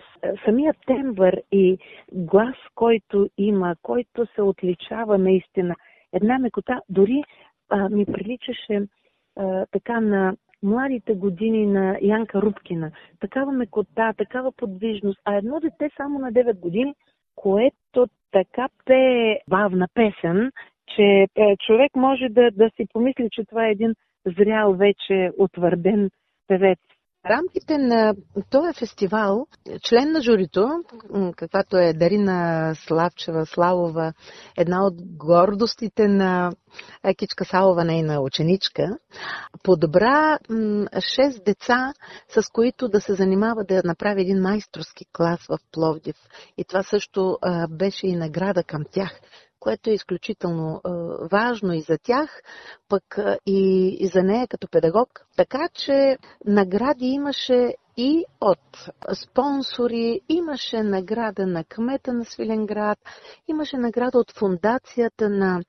[0.45, 1.77] самия тембър и
[2.13, 5.75] глас, който има, който се отличава наистина.
[6.13, 7.23] Една мекота, дори
[7.69, 8.87] а, ми приличаше
[9.35, 12.91] а, така на младите години на Янка Рубкина.
[13.19, 15.19] Такава мекота, такава подвижност.
[15.25, 16.93] А едно дете само на 9 години,
[17.35, 20.51] което така пее бавна песен,
[20.95, 23.93] че е, човек може да, да си помисли, че това е един
[24.25, 26.09] зрял вече утвърден
[26.47, 26.79] певец
[27.29, 28.15] рамките на
[28.49, 29.47] този фестивал,
[29.83, 30.83] член на журито,
[31.35, 34.13] каквато е Дарина Славчева Славова,
[34.57, 36.51] една от гордостите на
[37.17, 38.97] Кичка Салова, нейна ученичка,
[39.63, 41.93] подбра 6 деца,
[42.29, 46.15] с които да се занимава да направи един майсторски клас в Пловдив.
[46.57, 47.37] И това също
[47.69, 49.19] беше и награда към тях
[49.65, 50.81] което е изключително
[51.31, 52.41] важно и за тях,
[52.89, 55.09] пък и за нея като педагог.
[55.37, 62.99] Така че награди имаше и от спонсори, имаше награда на кмета на Свиленград,
[63.47, 65.61] имаше награда от фундацията на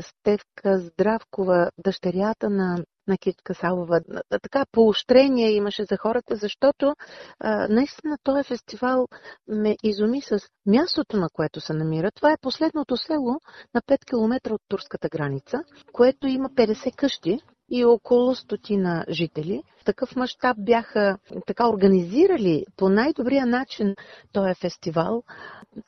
[0.00, 4.00] Стевка Здравкова, дъщерята на на Китка Салова.
[4.42, 6.94] Така поощрение имаше за хората, защото
[7.40, 9.08] а, наистина този фестивал
[9.48, 12.10] ме изуми с мястото, на което се намира.
[12.10, 13.40] Това е последното село
[13.74, 15.58] на 5 км от турската граница,
[15.92, 17.40] което има 50 къщи,
[17.72, 19.62] и около стотина жители.
[19.80, 23.94] В такъв мащаб бяха така организирали по най-добрия начин
[24.32, 25.22] този фестивал.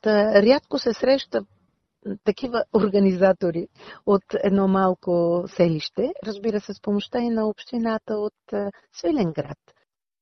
[0.02, 1.44] Та, рядко се среща
[2.24, 3.68] такива организатори
[4.06, 8.34] от едно малко селище, разбира се, с помощта и на общината от
[8.92, 9.58] Свиленград.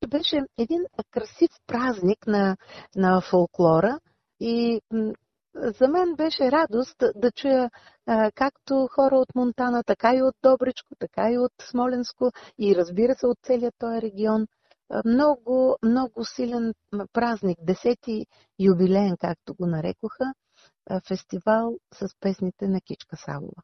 [0.09, 2.57] Беше един красив празник на,
[2.97, 3.99] на фолклора
[4.41, 4.80] и
[5.55, 7.70] за мен беше радост да, чуя
[8.07, 13.14] а, както хора от Монтана, така и от Добричко, така и от Смоленско и разбира
[13.14, 14.47] се от целият този регион.
[15.05, 16.74] Много, много силен
[17.12, 18.26] празник, десети
[18.61, 20.24] юбилеен, както го нарекоха,
[21.09, 23.62] фестивал с песните на Кичка Савова.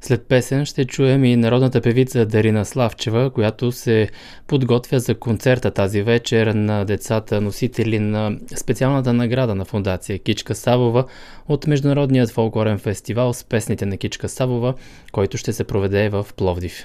[0.00, 4.08] След песен ще чуем и народната певица Дарина Славчева, която се
[4.46, 11.04] подготвя за концерта тази вечер на децата носители на специалната награда на фундация Кичка Савова
[11.48, 14.74] от Международният фолклорен фестивал с песните на Кичка Савова,
[15.12, 16.84] който ще се проведе в Пловдив.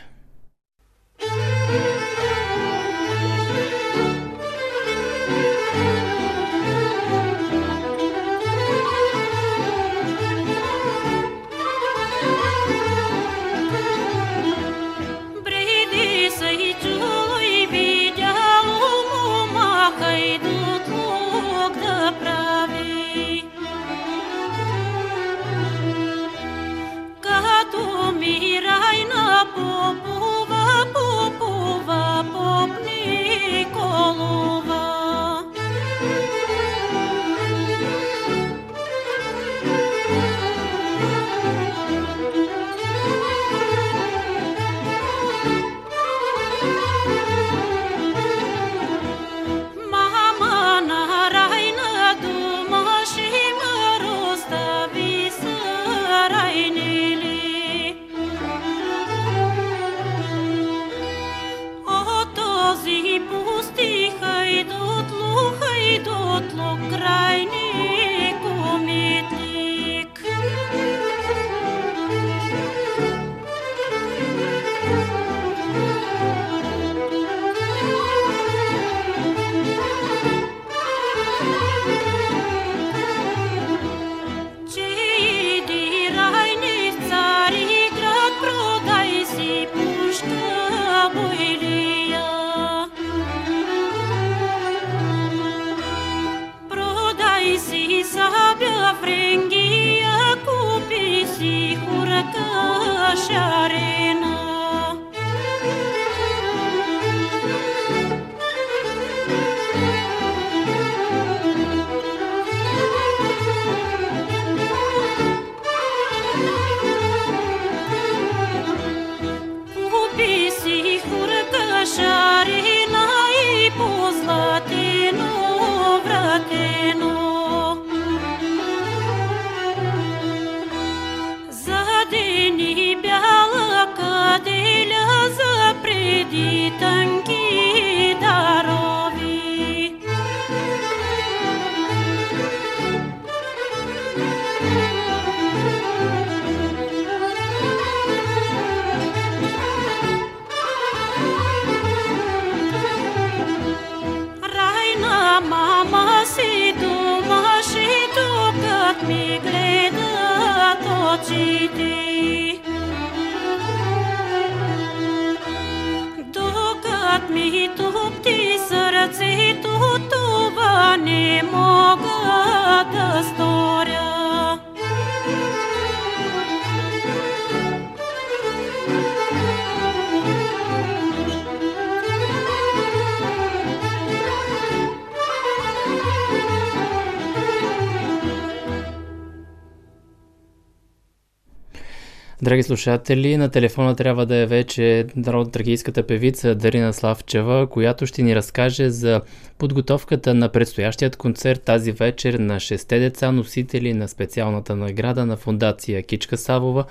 [192.41, 198.35] Драги слушатели, на телефона трябва да е вече народно-трагийската певица Дарина Славчева, която ще ни
[198.35, 199.21] разкаже за
[199.59, 206.03] подготовката на предстоящият концерт тази вечер на шесте деца, носители на специалната награда на фундация
[206.03, 206.85] Кичка Савова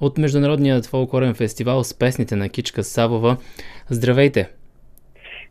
[0.00, 3.36] от Международният фолклорен фестивал с песните на Кичка Савова.
[3.90, 4.48] Здравейте!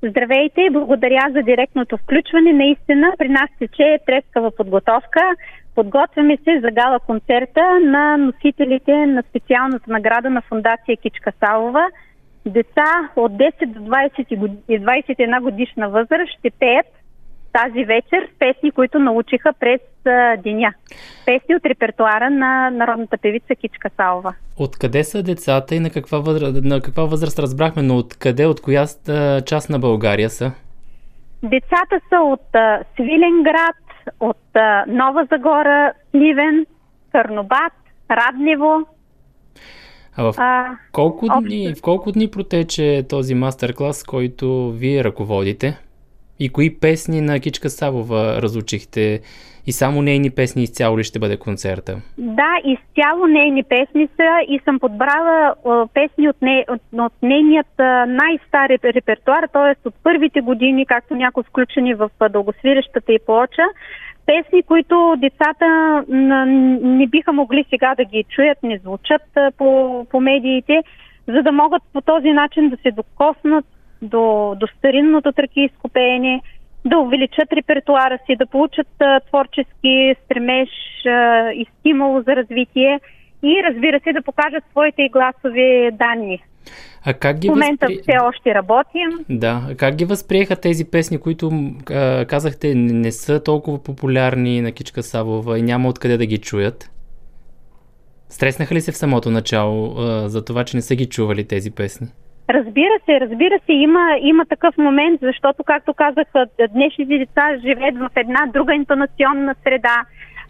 [0.04, 2.54] Здравейте, благодаря за директното включване.
[2.54, 5.20] Наистина при нас тече трескава подготовка.
[5.78, 11.88] Подготвяме се за гала концерта на носителите на специалната награда на фундация Кичка Салова.
[12.45, 16.86] Деца от 10 до 20 21 годишна възраст ще пеят
[17.54, 19.82] тази вечер песни, които научиха през
[20.44, 20.74] деня.
[21.26, 24.34] Песни от репертуара на народната певица Кичка Салова.
[24.60, 28.86] Откъде са децата и на каква възраст, на каква възраст разбрахме, но откъде, от коя
[29.45, 30.52] част на България са?
[31.44, 32.48] Децата са от
[32.95, 33.76] Свиленград,
[34.20, 34.38] от
[34.88, 36.66] Нова Загора, Сливен,
[37.12, 37.74] Карнобат,
[38.12, 38.86] Раднево.
[40.18, 40.36] А в
[40.92, 45.80] колко, а, дни, в колко дни протече този мастер-клас, който вие ръководите?
[46.40, 49.22] И кои песни на Кичка Савова разучихте?
[49.68, 52.02] И само нейни песни изцяло ли ще бъде концерта?
[52.18, 55.56] Да, изцяло нейни песни са и съм подбрала
[55.94, 59.88] песни от, не, от, от нейният най-стар репертуар, т.е.
[59.88, 63.64] от първите години, както някои включени в дългосвирещата и плоча.
[64.26, 65.65] Песни, които децата
[66.07, 69.22] не биха могли сега да ги чуят, не звучат
[69.57, 70.84] по, по медиите,
[71.27, 73.65] за да могат по този начин да се докоснат
[74.02, 76.41] до, до старинното тракийско пеене,
[76.88, 80.70] да увеличат репертуара си, да получат а, творчески стремеж
[81.06, 83.00] а, и стимул за развитие
[83.44, 86.44] и разбира се да покажат своите и гласови данни.
[87.06, 88.02] А как ги В момента възпри...
[88.02, 89.26] все още работим.
[89.30, 91.52] Да, как ги възприеха тези песни, които
[91.90, 96.92] а, казахте не са толкова популярни на Кичка Савова и няма откъде да ги чуят?
[98.30, 101.72] Стреснаха ли се в самото начало а, за това, че не са ги чували тези
[101.72, 102.08] песни?
[102.49, 106.28] Разбира се, разбира се, има, има такъв момент, защото, както казах,
[106.69, 110.06] днешните деца живеят в една друга интонационна среда.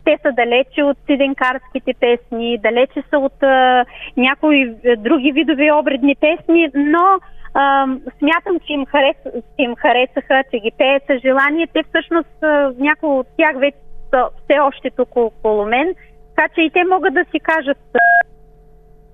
[0.06, 3.86] Те са далече от сиденкарските песни, далече са от а,
[4.18, 7.20] някои други видови обредни песни, но
[7.54, 7.88] а,
[8.20, 9.16] смятам, че им, харес,
[9.58, 11.68] им харесаха, че ги пеят с желание.
[11.74, 12.44] Те всъщност,
[12.78, 13.78] някои от тях вече
[14.10, 15.96] са все още тук около мен,
[16.36, 17.78] така че и те могат да си кажат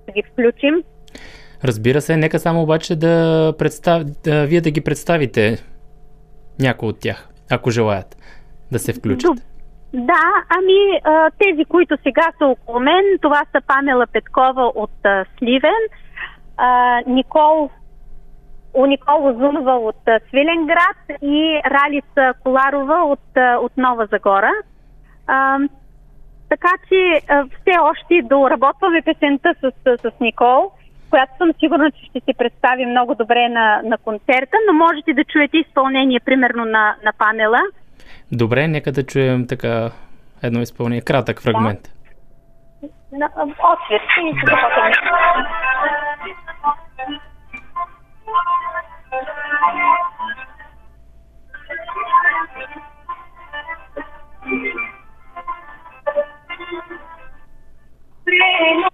[0.06, 0.82] да ги включим.
[1.64, 4.02] Разбира се, нека само обаче да, представ...
[4.24, 5.56] да вие да ги представите
[6.60, 8.16] някои от тях, ако желаят
[8.72, 9.38] да се включат.
[9.92, 11.00] Да, ами
[11.38, 14.90] тези, които сега са около мен, това са Памела Петкова от
[15.38, 15.82] Сливен,
[17.06, 17.70] Никол
[18.74, 24.52] у Никола Зунова от Свиленград и Ралица Коларова от, от Нова Загора.
[26.48, 27.20] Така че
[27.60, 30.72] все още доработваме песента с, с, с Никол,
[31.14, 35.24] която съм сигурна, че ще се представи много добре на, на концерта, но можете да
[35.24, 37.60] чуете изпълнение примерно на, на панела.
[38.32, 39.90] Добре, нека да чуем така
[40.42, 41.80] едно изпълнение, кратък фрагмент.
[43.12, 44.02] На, отсвет.
[58.26, 58.93] И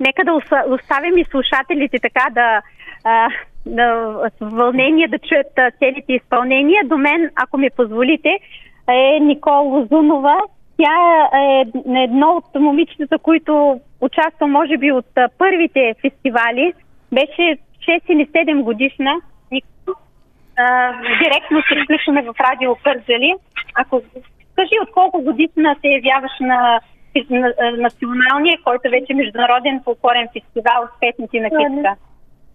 [0.00, 0.32] Нека да
[0.68, 2.62] оставим и слушателите така да,
[3.66, 5.46] да с вълнение да чуят
[5.78, 6.82] целите изпълнения.
[6.84, 8.38] До мен, ако ми позволите,
[8.88, 10.40] е Никол Лозунова.
[10.78, 11.64] Тя е
[12.02, 15.06] едно от момичетата, които участва, може би, от
[15.38, 16.72] първите фестивали.
[17.12, 17.58] Беше
[17.88, 19.20] 6 или 7 годишна.
[20.58, 20.92] А,
[21.22, 23.34] директно се включваме в радио Кърджали.
[23.74, 24.02] Ако
[24.54, 26.80] кажи от колко годишна се явяваш на-
[27.76, 31.94] националния, който вече е международен фолклорен фестивал с песните на Китка.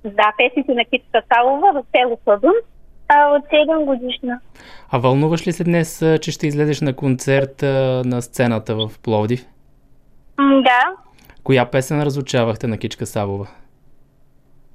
[0.06, 2.54] Да, песните на Китка Салова в село Съдун.
[3.14, 4.40] А, от 7 годишна.
[4.92, 9.46] А вълнуваш ли се днес, че ще излезеш на концерт а, на сцената в Пловдив?
[10.38, 10.82] Да.
[11.44, 13.48] Коя песен разучавахте на Кичка Савова?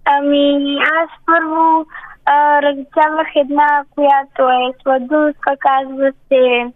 [0.05, 1.87] Ами, аз първо
[2.25, 6.73] а, разучавах една, която е сладунска, казва се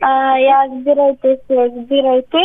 [0.00, 2.38] а, я сбирайте се, сбирайте.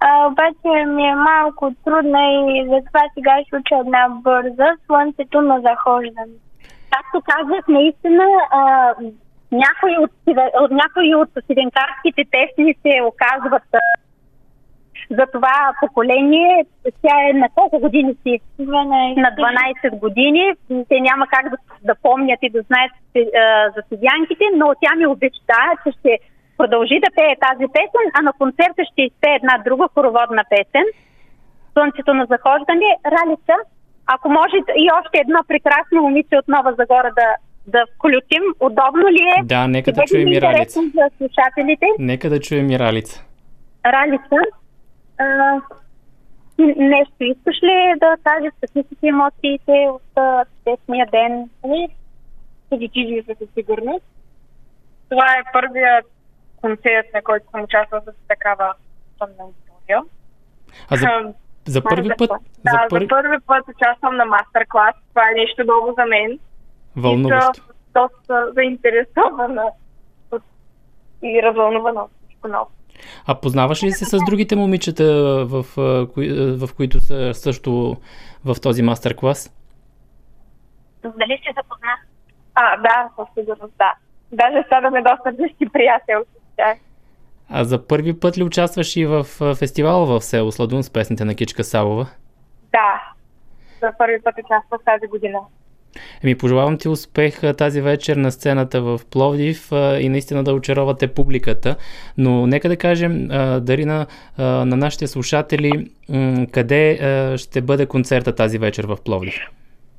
[0.00, 5.60] А, обаче ми е малко трудна и затова сега ще уча една бърза, Слънцето на
[5.60, 6.38] захождане.
[6.94, 8.94] Както казах, наистина а,
[9.52, 10.10] някои, от,
[10.60, 13.62] от, някои от сиденкарските песни се оказват
[15.10, 16.66] за това поколение.
[17.02, 18.40] Тя е на колко години си?
[18.60, 19.16] 12.
[19.16, 19.30] На
[19.90, 20.52] 12 години.
[20.88, 25.06] Те няма как да, да помнят и да знаят а, за седянките, но тя ми
[25.06, 26.18] обеща, че ще
[26.58, 30.84] продължи да пее тази песен, а на концерта ще изпее една друга хороводна песен.
[31.72, 32.88] Слънцето на захождане.
[33.14, 33.54] Ралица,
[34.06, 37.34] ако може и още едно прекрасно момиче от Нова Загора да,
[37.66, 38.42] да включим.
[38.60, 39.44] Удобно ли е?
[39.44, 40.80] Да, нека да чуем ли и Ралица.
[40.80, 41.86] за слушателите?
[41.98, 43.24] Нека да чуем и Ралица.
[43.86, 44.36] Ралица,
[45.18, 45.60] а,
[46.76, 48.52] нещо искаш ли да кажеш?
[48.60, 50.02] Какви са ти емоциите от
[50.64, 51.48] днешния ден?
[52.70, 54.04] позитивни са със сигурност.
[55.08, 56.06] Това е първият
[56.56, 58.74] концерт, на който съм участвала с такава
[59.18, 60.02] тъмна аудитория.
[60.90, 61.34] А за,
[61.66, 63.08] за първи път, Да, за за първи...
[63.08, 64.94] първи път участвам на мастер-клас.
[65.08, 66.38] Това е нещо ново за мен.
[66.96, 67.50] Вълнуващо.
[67.52, 69.64] И съм доста заинтересована
[71.22, 72.70] и развълнувана от всичко ново.
[73.26, 75.04] А познаваш ли се с другите момичета,
[75.46, 75.64] в,
[76.56, 77.96] в които са също
[78.44, 79.52] в този мастер-клас?
[81.02, 81.88] Дали се запозна?
[82.54, 83.94] А, да, със сигурност, да.
[84.32, 86.78] Даже станахме доста близки приятелки с тях.
[87.56, 89.24] А за първи път ли участваш и в
[89.58, 92.06] фестивала в село Сладун с песните на Кичка Салова?
[92.72, 93.02] Да,
[93.82, 95.38] за първи път участвах тази година.
[96.24, 101.76] Еми, пожелавам ти успех тази вечер на сцената в Пловдив и наистина да очаровате публиката.
[102.18, 103.28] Но нека да кажем,
[103.60, 104.06] Дарина,
[104.38, 105.90] на нашите слушатели,
[106.52, 106.98] къде
[107.36, 109.34] ще бъде концерта тази вечер в Пловдив?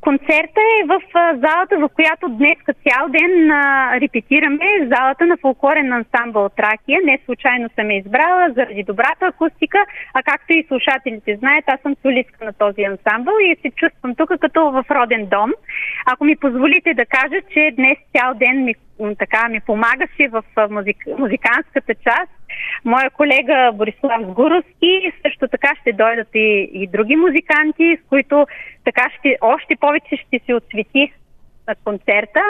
[0.06, 2.58] Концерта е в залата, в която днес
[2.88, 4.66] цял ден а, репетираме,
[4.96, 7.00] залата на фолклорен ансамбъл Тракия.
[7.06, 9.78] Не случайно съм я избрала заради добрата акустика,
[10.14, 14.30] а както и слушателите знаят, аз съм солистка на този ансамбъл и се чувствам тук
[14.40, 15.52] като в роден дом.
[16.06, 18.76] Ако ми позволите да кажа, че днес цял ден ми,
[19.20, 22.32] така, ми помагаше в музик, музиканската част
[22.86, 28.48] моя колега Борислав Сгуровски, също така ще дойдат и, и други музиканти, с които
[28.84, 31.14] така ще, още повече ще се отсвети
[31.68, 32.42] на концерта,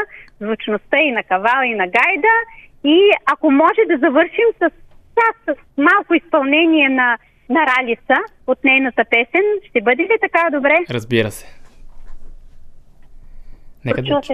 [0.41, 2.35] звучността и на кавал, и на гайда.
[2.84, 4.69] И ако може да завършим с,
[5.15, 7.17] да, с малко изпълнение на
[7.49, 8.17] на Ралиса
[8.47, 9.43] от нейната песен.
[9.69, 10.77] Ще бъде ли така добре?
[10.89, 11.45] Разбира се.
[13.85, 14.22] Нека да...
[14.23, 14.34] Се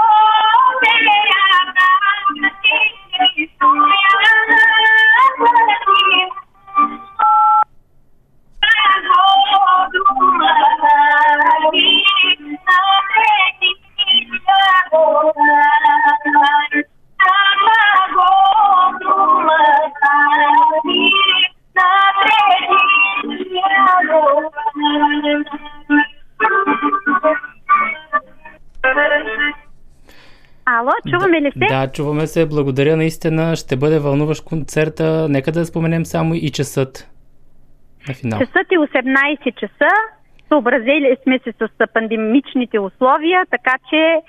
[31.91, 32.45] чуваме се?
[32.45, 33.55] Благодаря наистина.
[33.55, 35.27] Ще бъде вълнуващ концерта.
[35.29, 37.09] Нека да споменем само и часът
[38.07, 38.39] на финал.
[38.39, 39.89] Часът е 18 часа.
[40.47, 44.21] Съобразили сме се с пандемичните условия, така че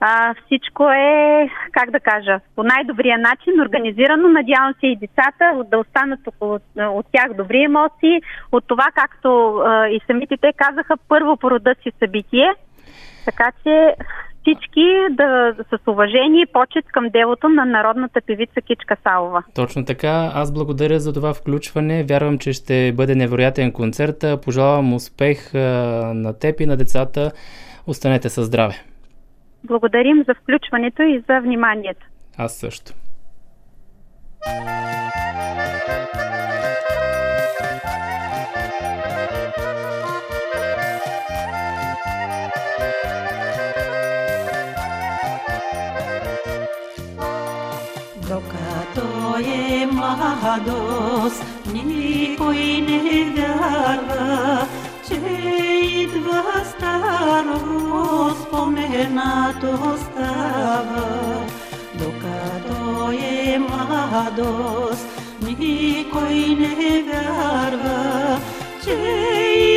[0.00, 4.28] а, всичко е, как да кажа, по най-добрия начин организирано.
[4.28, 8.22] Надявам се и децата да останат около от тях добри емоции.
[8.52, 12.54] От това, както а, и самите те казаха, първо по рода си събитие.
[13.24, 13.94] Така че
[14.44, 19.42] всички да с уважение и почет към делото на народната певица Кичка Салова.
[19.54, 20.30] Точно така.
[20.34, 22.04] Аз благодаря за това включване.
[22.04, 24.24] Вярвам, че ще бъде невероятен концерт.
[24.44, 27.32] Пожелавам успех на теб и на децата.
[27.86, 28.74] Останете със здраве.
[29.64, 32.06] Благодарим за включването и за вниманието.
[32.38, 32.92] Аз също.
[34.46, 35.23] Докато
[50.54, 54.66] младост, никой не вярва,
[55.08, 55.14] че
[55.82, 56.44] идва
[56.76, 61.46] старо, споменато става.
[61.94, 65.06] Докато е младост,
[65.58, 68.38] никой не вярва,
[68.84, 68.94] че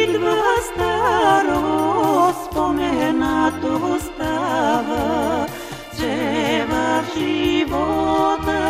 [0.04, 0.44] идва
[0.74, 5.48] старо, споменато става.
[6.00, 8.68] Че в живота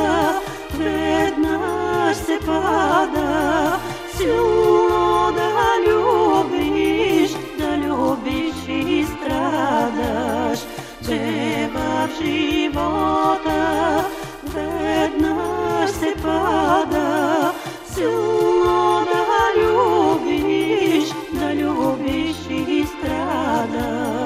[2.18, 3.80] веднъж се пада,
[4.18, 5.52] силно да
[5.88, 10.60] любиш, да любиш и страдаш.
[11.06, 14.06] Че в живота
[14.44, 17.54] веднъж се пада,
[17.94, 24.17] силно да любиш, да любиш и страдаш.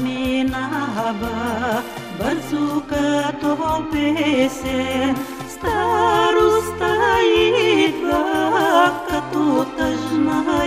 [0.00, 1.82] Минава
[2.18, 5.16] бързо като песен,
[5.48, 10.64] старостта идва като тъжна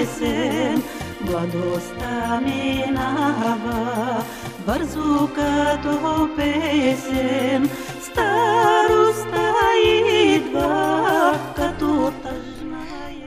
[0.00, 0.82] есен.
[1.20, 4.22] Младостта минава
[4.66, 7.70] бързо като песен,
[8.02, 9.52] старостта
[9.84, 10.89] идва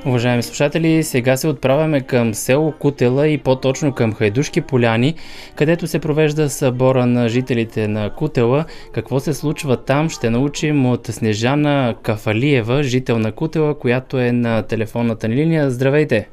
[0.06, 5.16] Уважаеми слушатели, сега се отправяме към село Кутела и по-точно към Хайдушки поляни,
[5.56, 8.66] където се провежда събора на жителите на Кутела.
[8.94, 14.68] Какво се случва там ще научим от Снежана Кафалиева, жител на Кутела, която е на
[14.68, 15.70] телефонната ни линия.
[15.70, 16.30] Здравейте!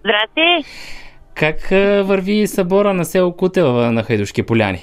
[0.00, 0.70] Здрасти!
[1.34, 1.68] Как
[2.08, 4.78] върви събора на село Кутела на Хайдушки поляни?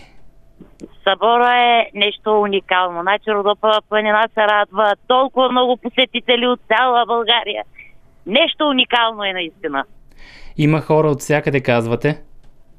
[1.03, 3.01] Събора е нещо уникално.
[3.01, 4.93] Значи Родопа планина се радва.
[5.07, 7.63] Толкова много посетители от цяла България.
[8.25, 9.83] Нещо уникално е наистина.
[10.57, 12.21] Има хора от всякъде, казвате?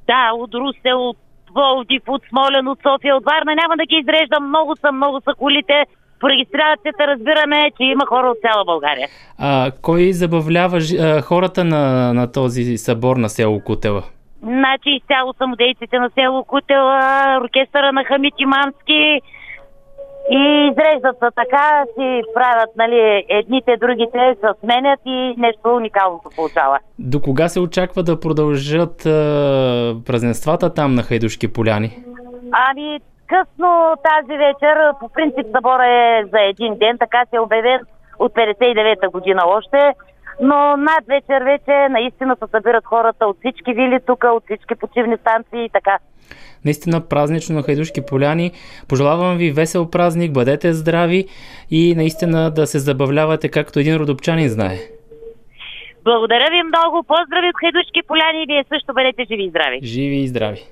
[0.07, 1.17] Да, от Русе, от
[1.53, 3.55] Пловдив, от Смолен, от София, от Варна.
[3.55, 4.47] Няма да ги изреждам.
[4.47, 5.85] Много са, много са колите.
[6.19, 9.07] по регистрацията разбираме, че има хора от цяла България.
[9.37, 14.03] А, кой забавлява а, хората на, на този събор на село Кутела?
[14.41, 16.99] Значи изцяло самодейците на село Кутела,
[17.43, 19.21] оркестъра на Хамит Имамски
[20.31, 26.35] и изреждат се така, си правят, нали, едните, другите се сменят и нещо уникално се
[26.35, 26.79] получава.
[26.99, 29.09] До кога се очаква да продължат а,
[30.05, 32.03] празненствата там на Хайдушки поляни?
[32.51, 37.79] Ами, късно тази вечер, по принцип събора е за един ден, така се е обявен
[38.19, 39.93] от 59-та година още,
[40.41, 45.17] но над вечер вече наистина се събират хората от всички вили тук, от всички почивни
[45.17, 45.97] станции и така.
[46.65, 48.51] Наистина празнично на Хайдушки поляни.
[48.89, 51.25] Пожелавам ви весел празник, бъдете здрави
[51.71, 54.77] и наистина да се забавлявате както един родопчанин знае.
[56.03, 59.79] Благодаря ви много, поздрави от Хайдушки поляни и вие също бъдете живи и здрави.
[59.83, 60.63] Живи и здрави!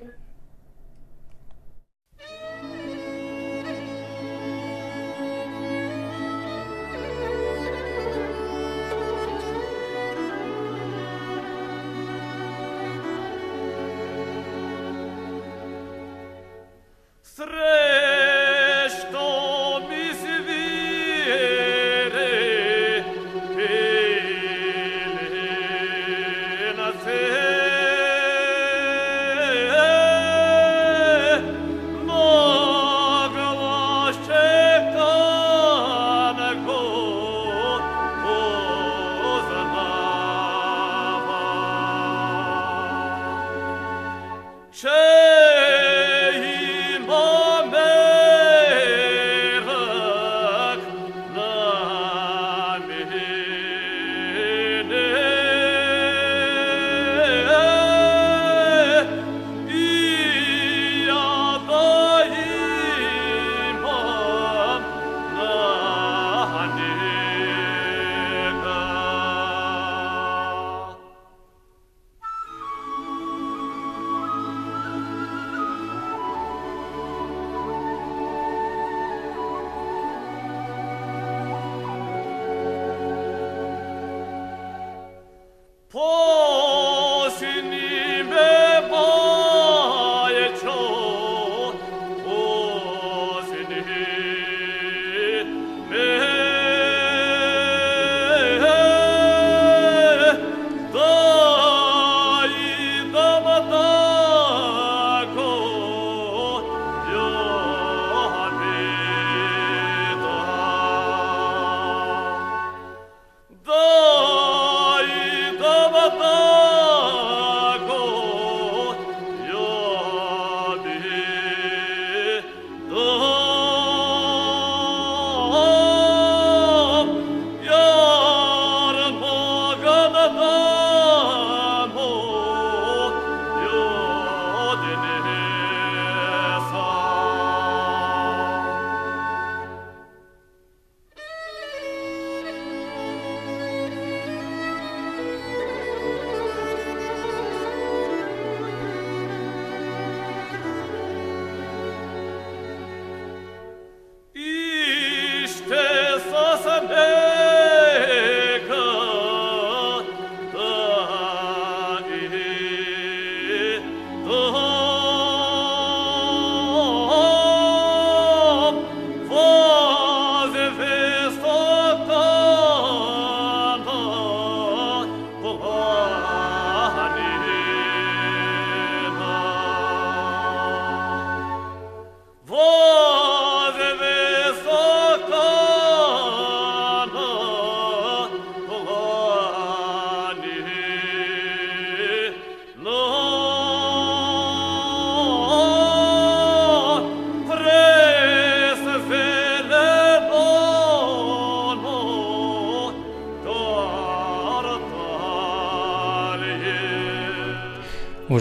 [17.38, 19.30] Srećno
[19.90, 20.04] mi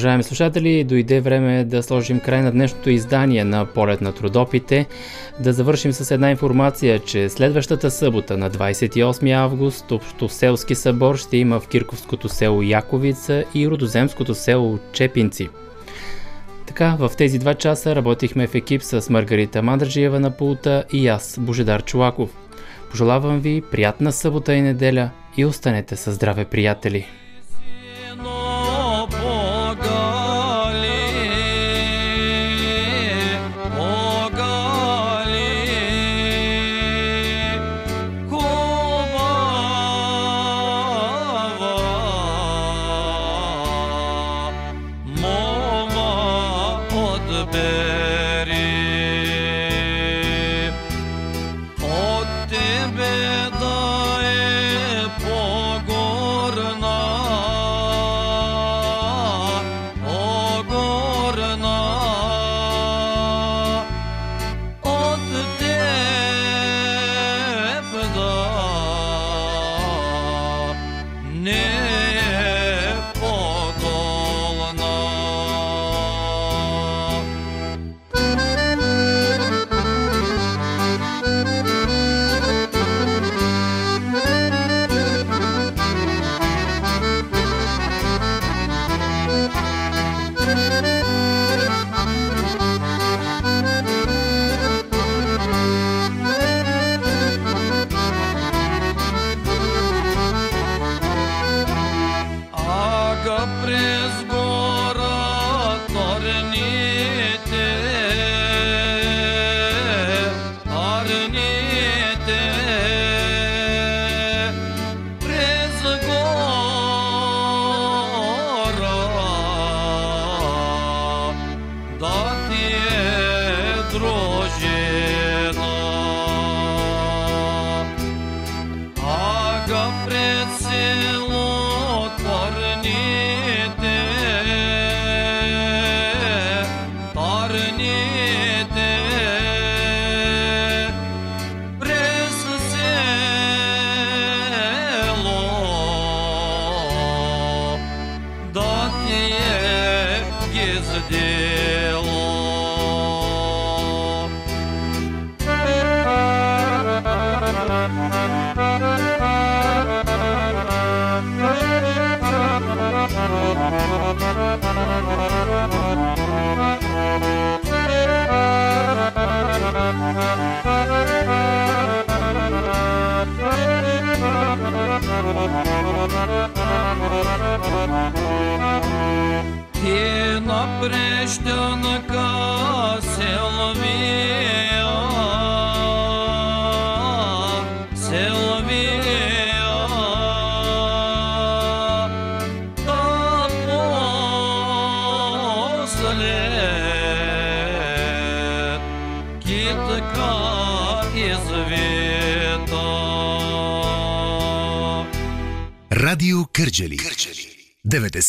[0.05, 4.87] Уважаеми слушатели, дойде време да сложим край на днешното издание на Полет на трудопите.
[5.41, 11.61] Да завършим с една информация, че следващата събота на 28 август Общоселски събор ще има
[11.61, 15.49] в Кирковското село Яковица и Родоземското село Чепинци.
[16.67, 21.39] Така, в тези два часа работихме в екип с Маргарита Мандржиева на пулта и аз,
[21.41, 22.31] Божедар Чулаков.
[22.91, 27.07] Пожелавам ви приятна събота и неделя и останете със здраве, приятели!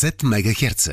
[0.06, 0.90] 90 МГц.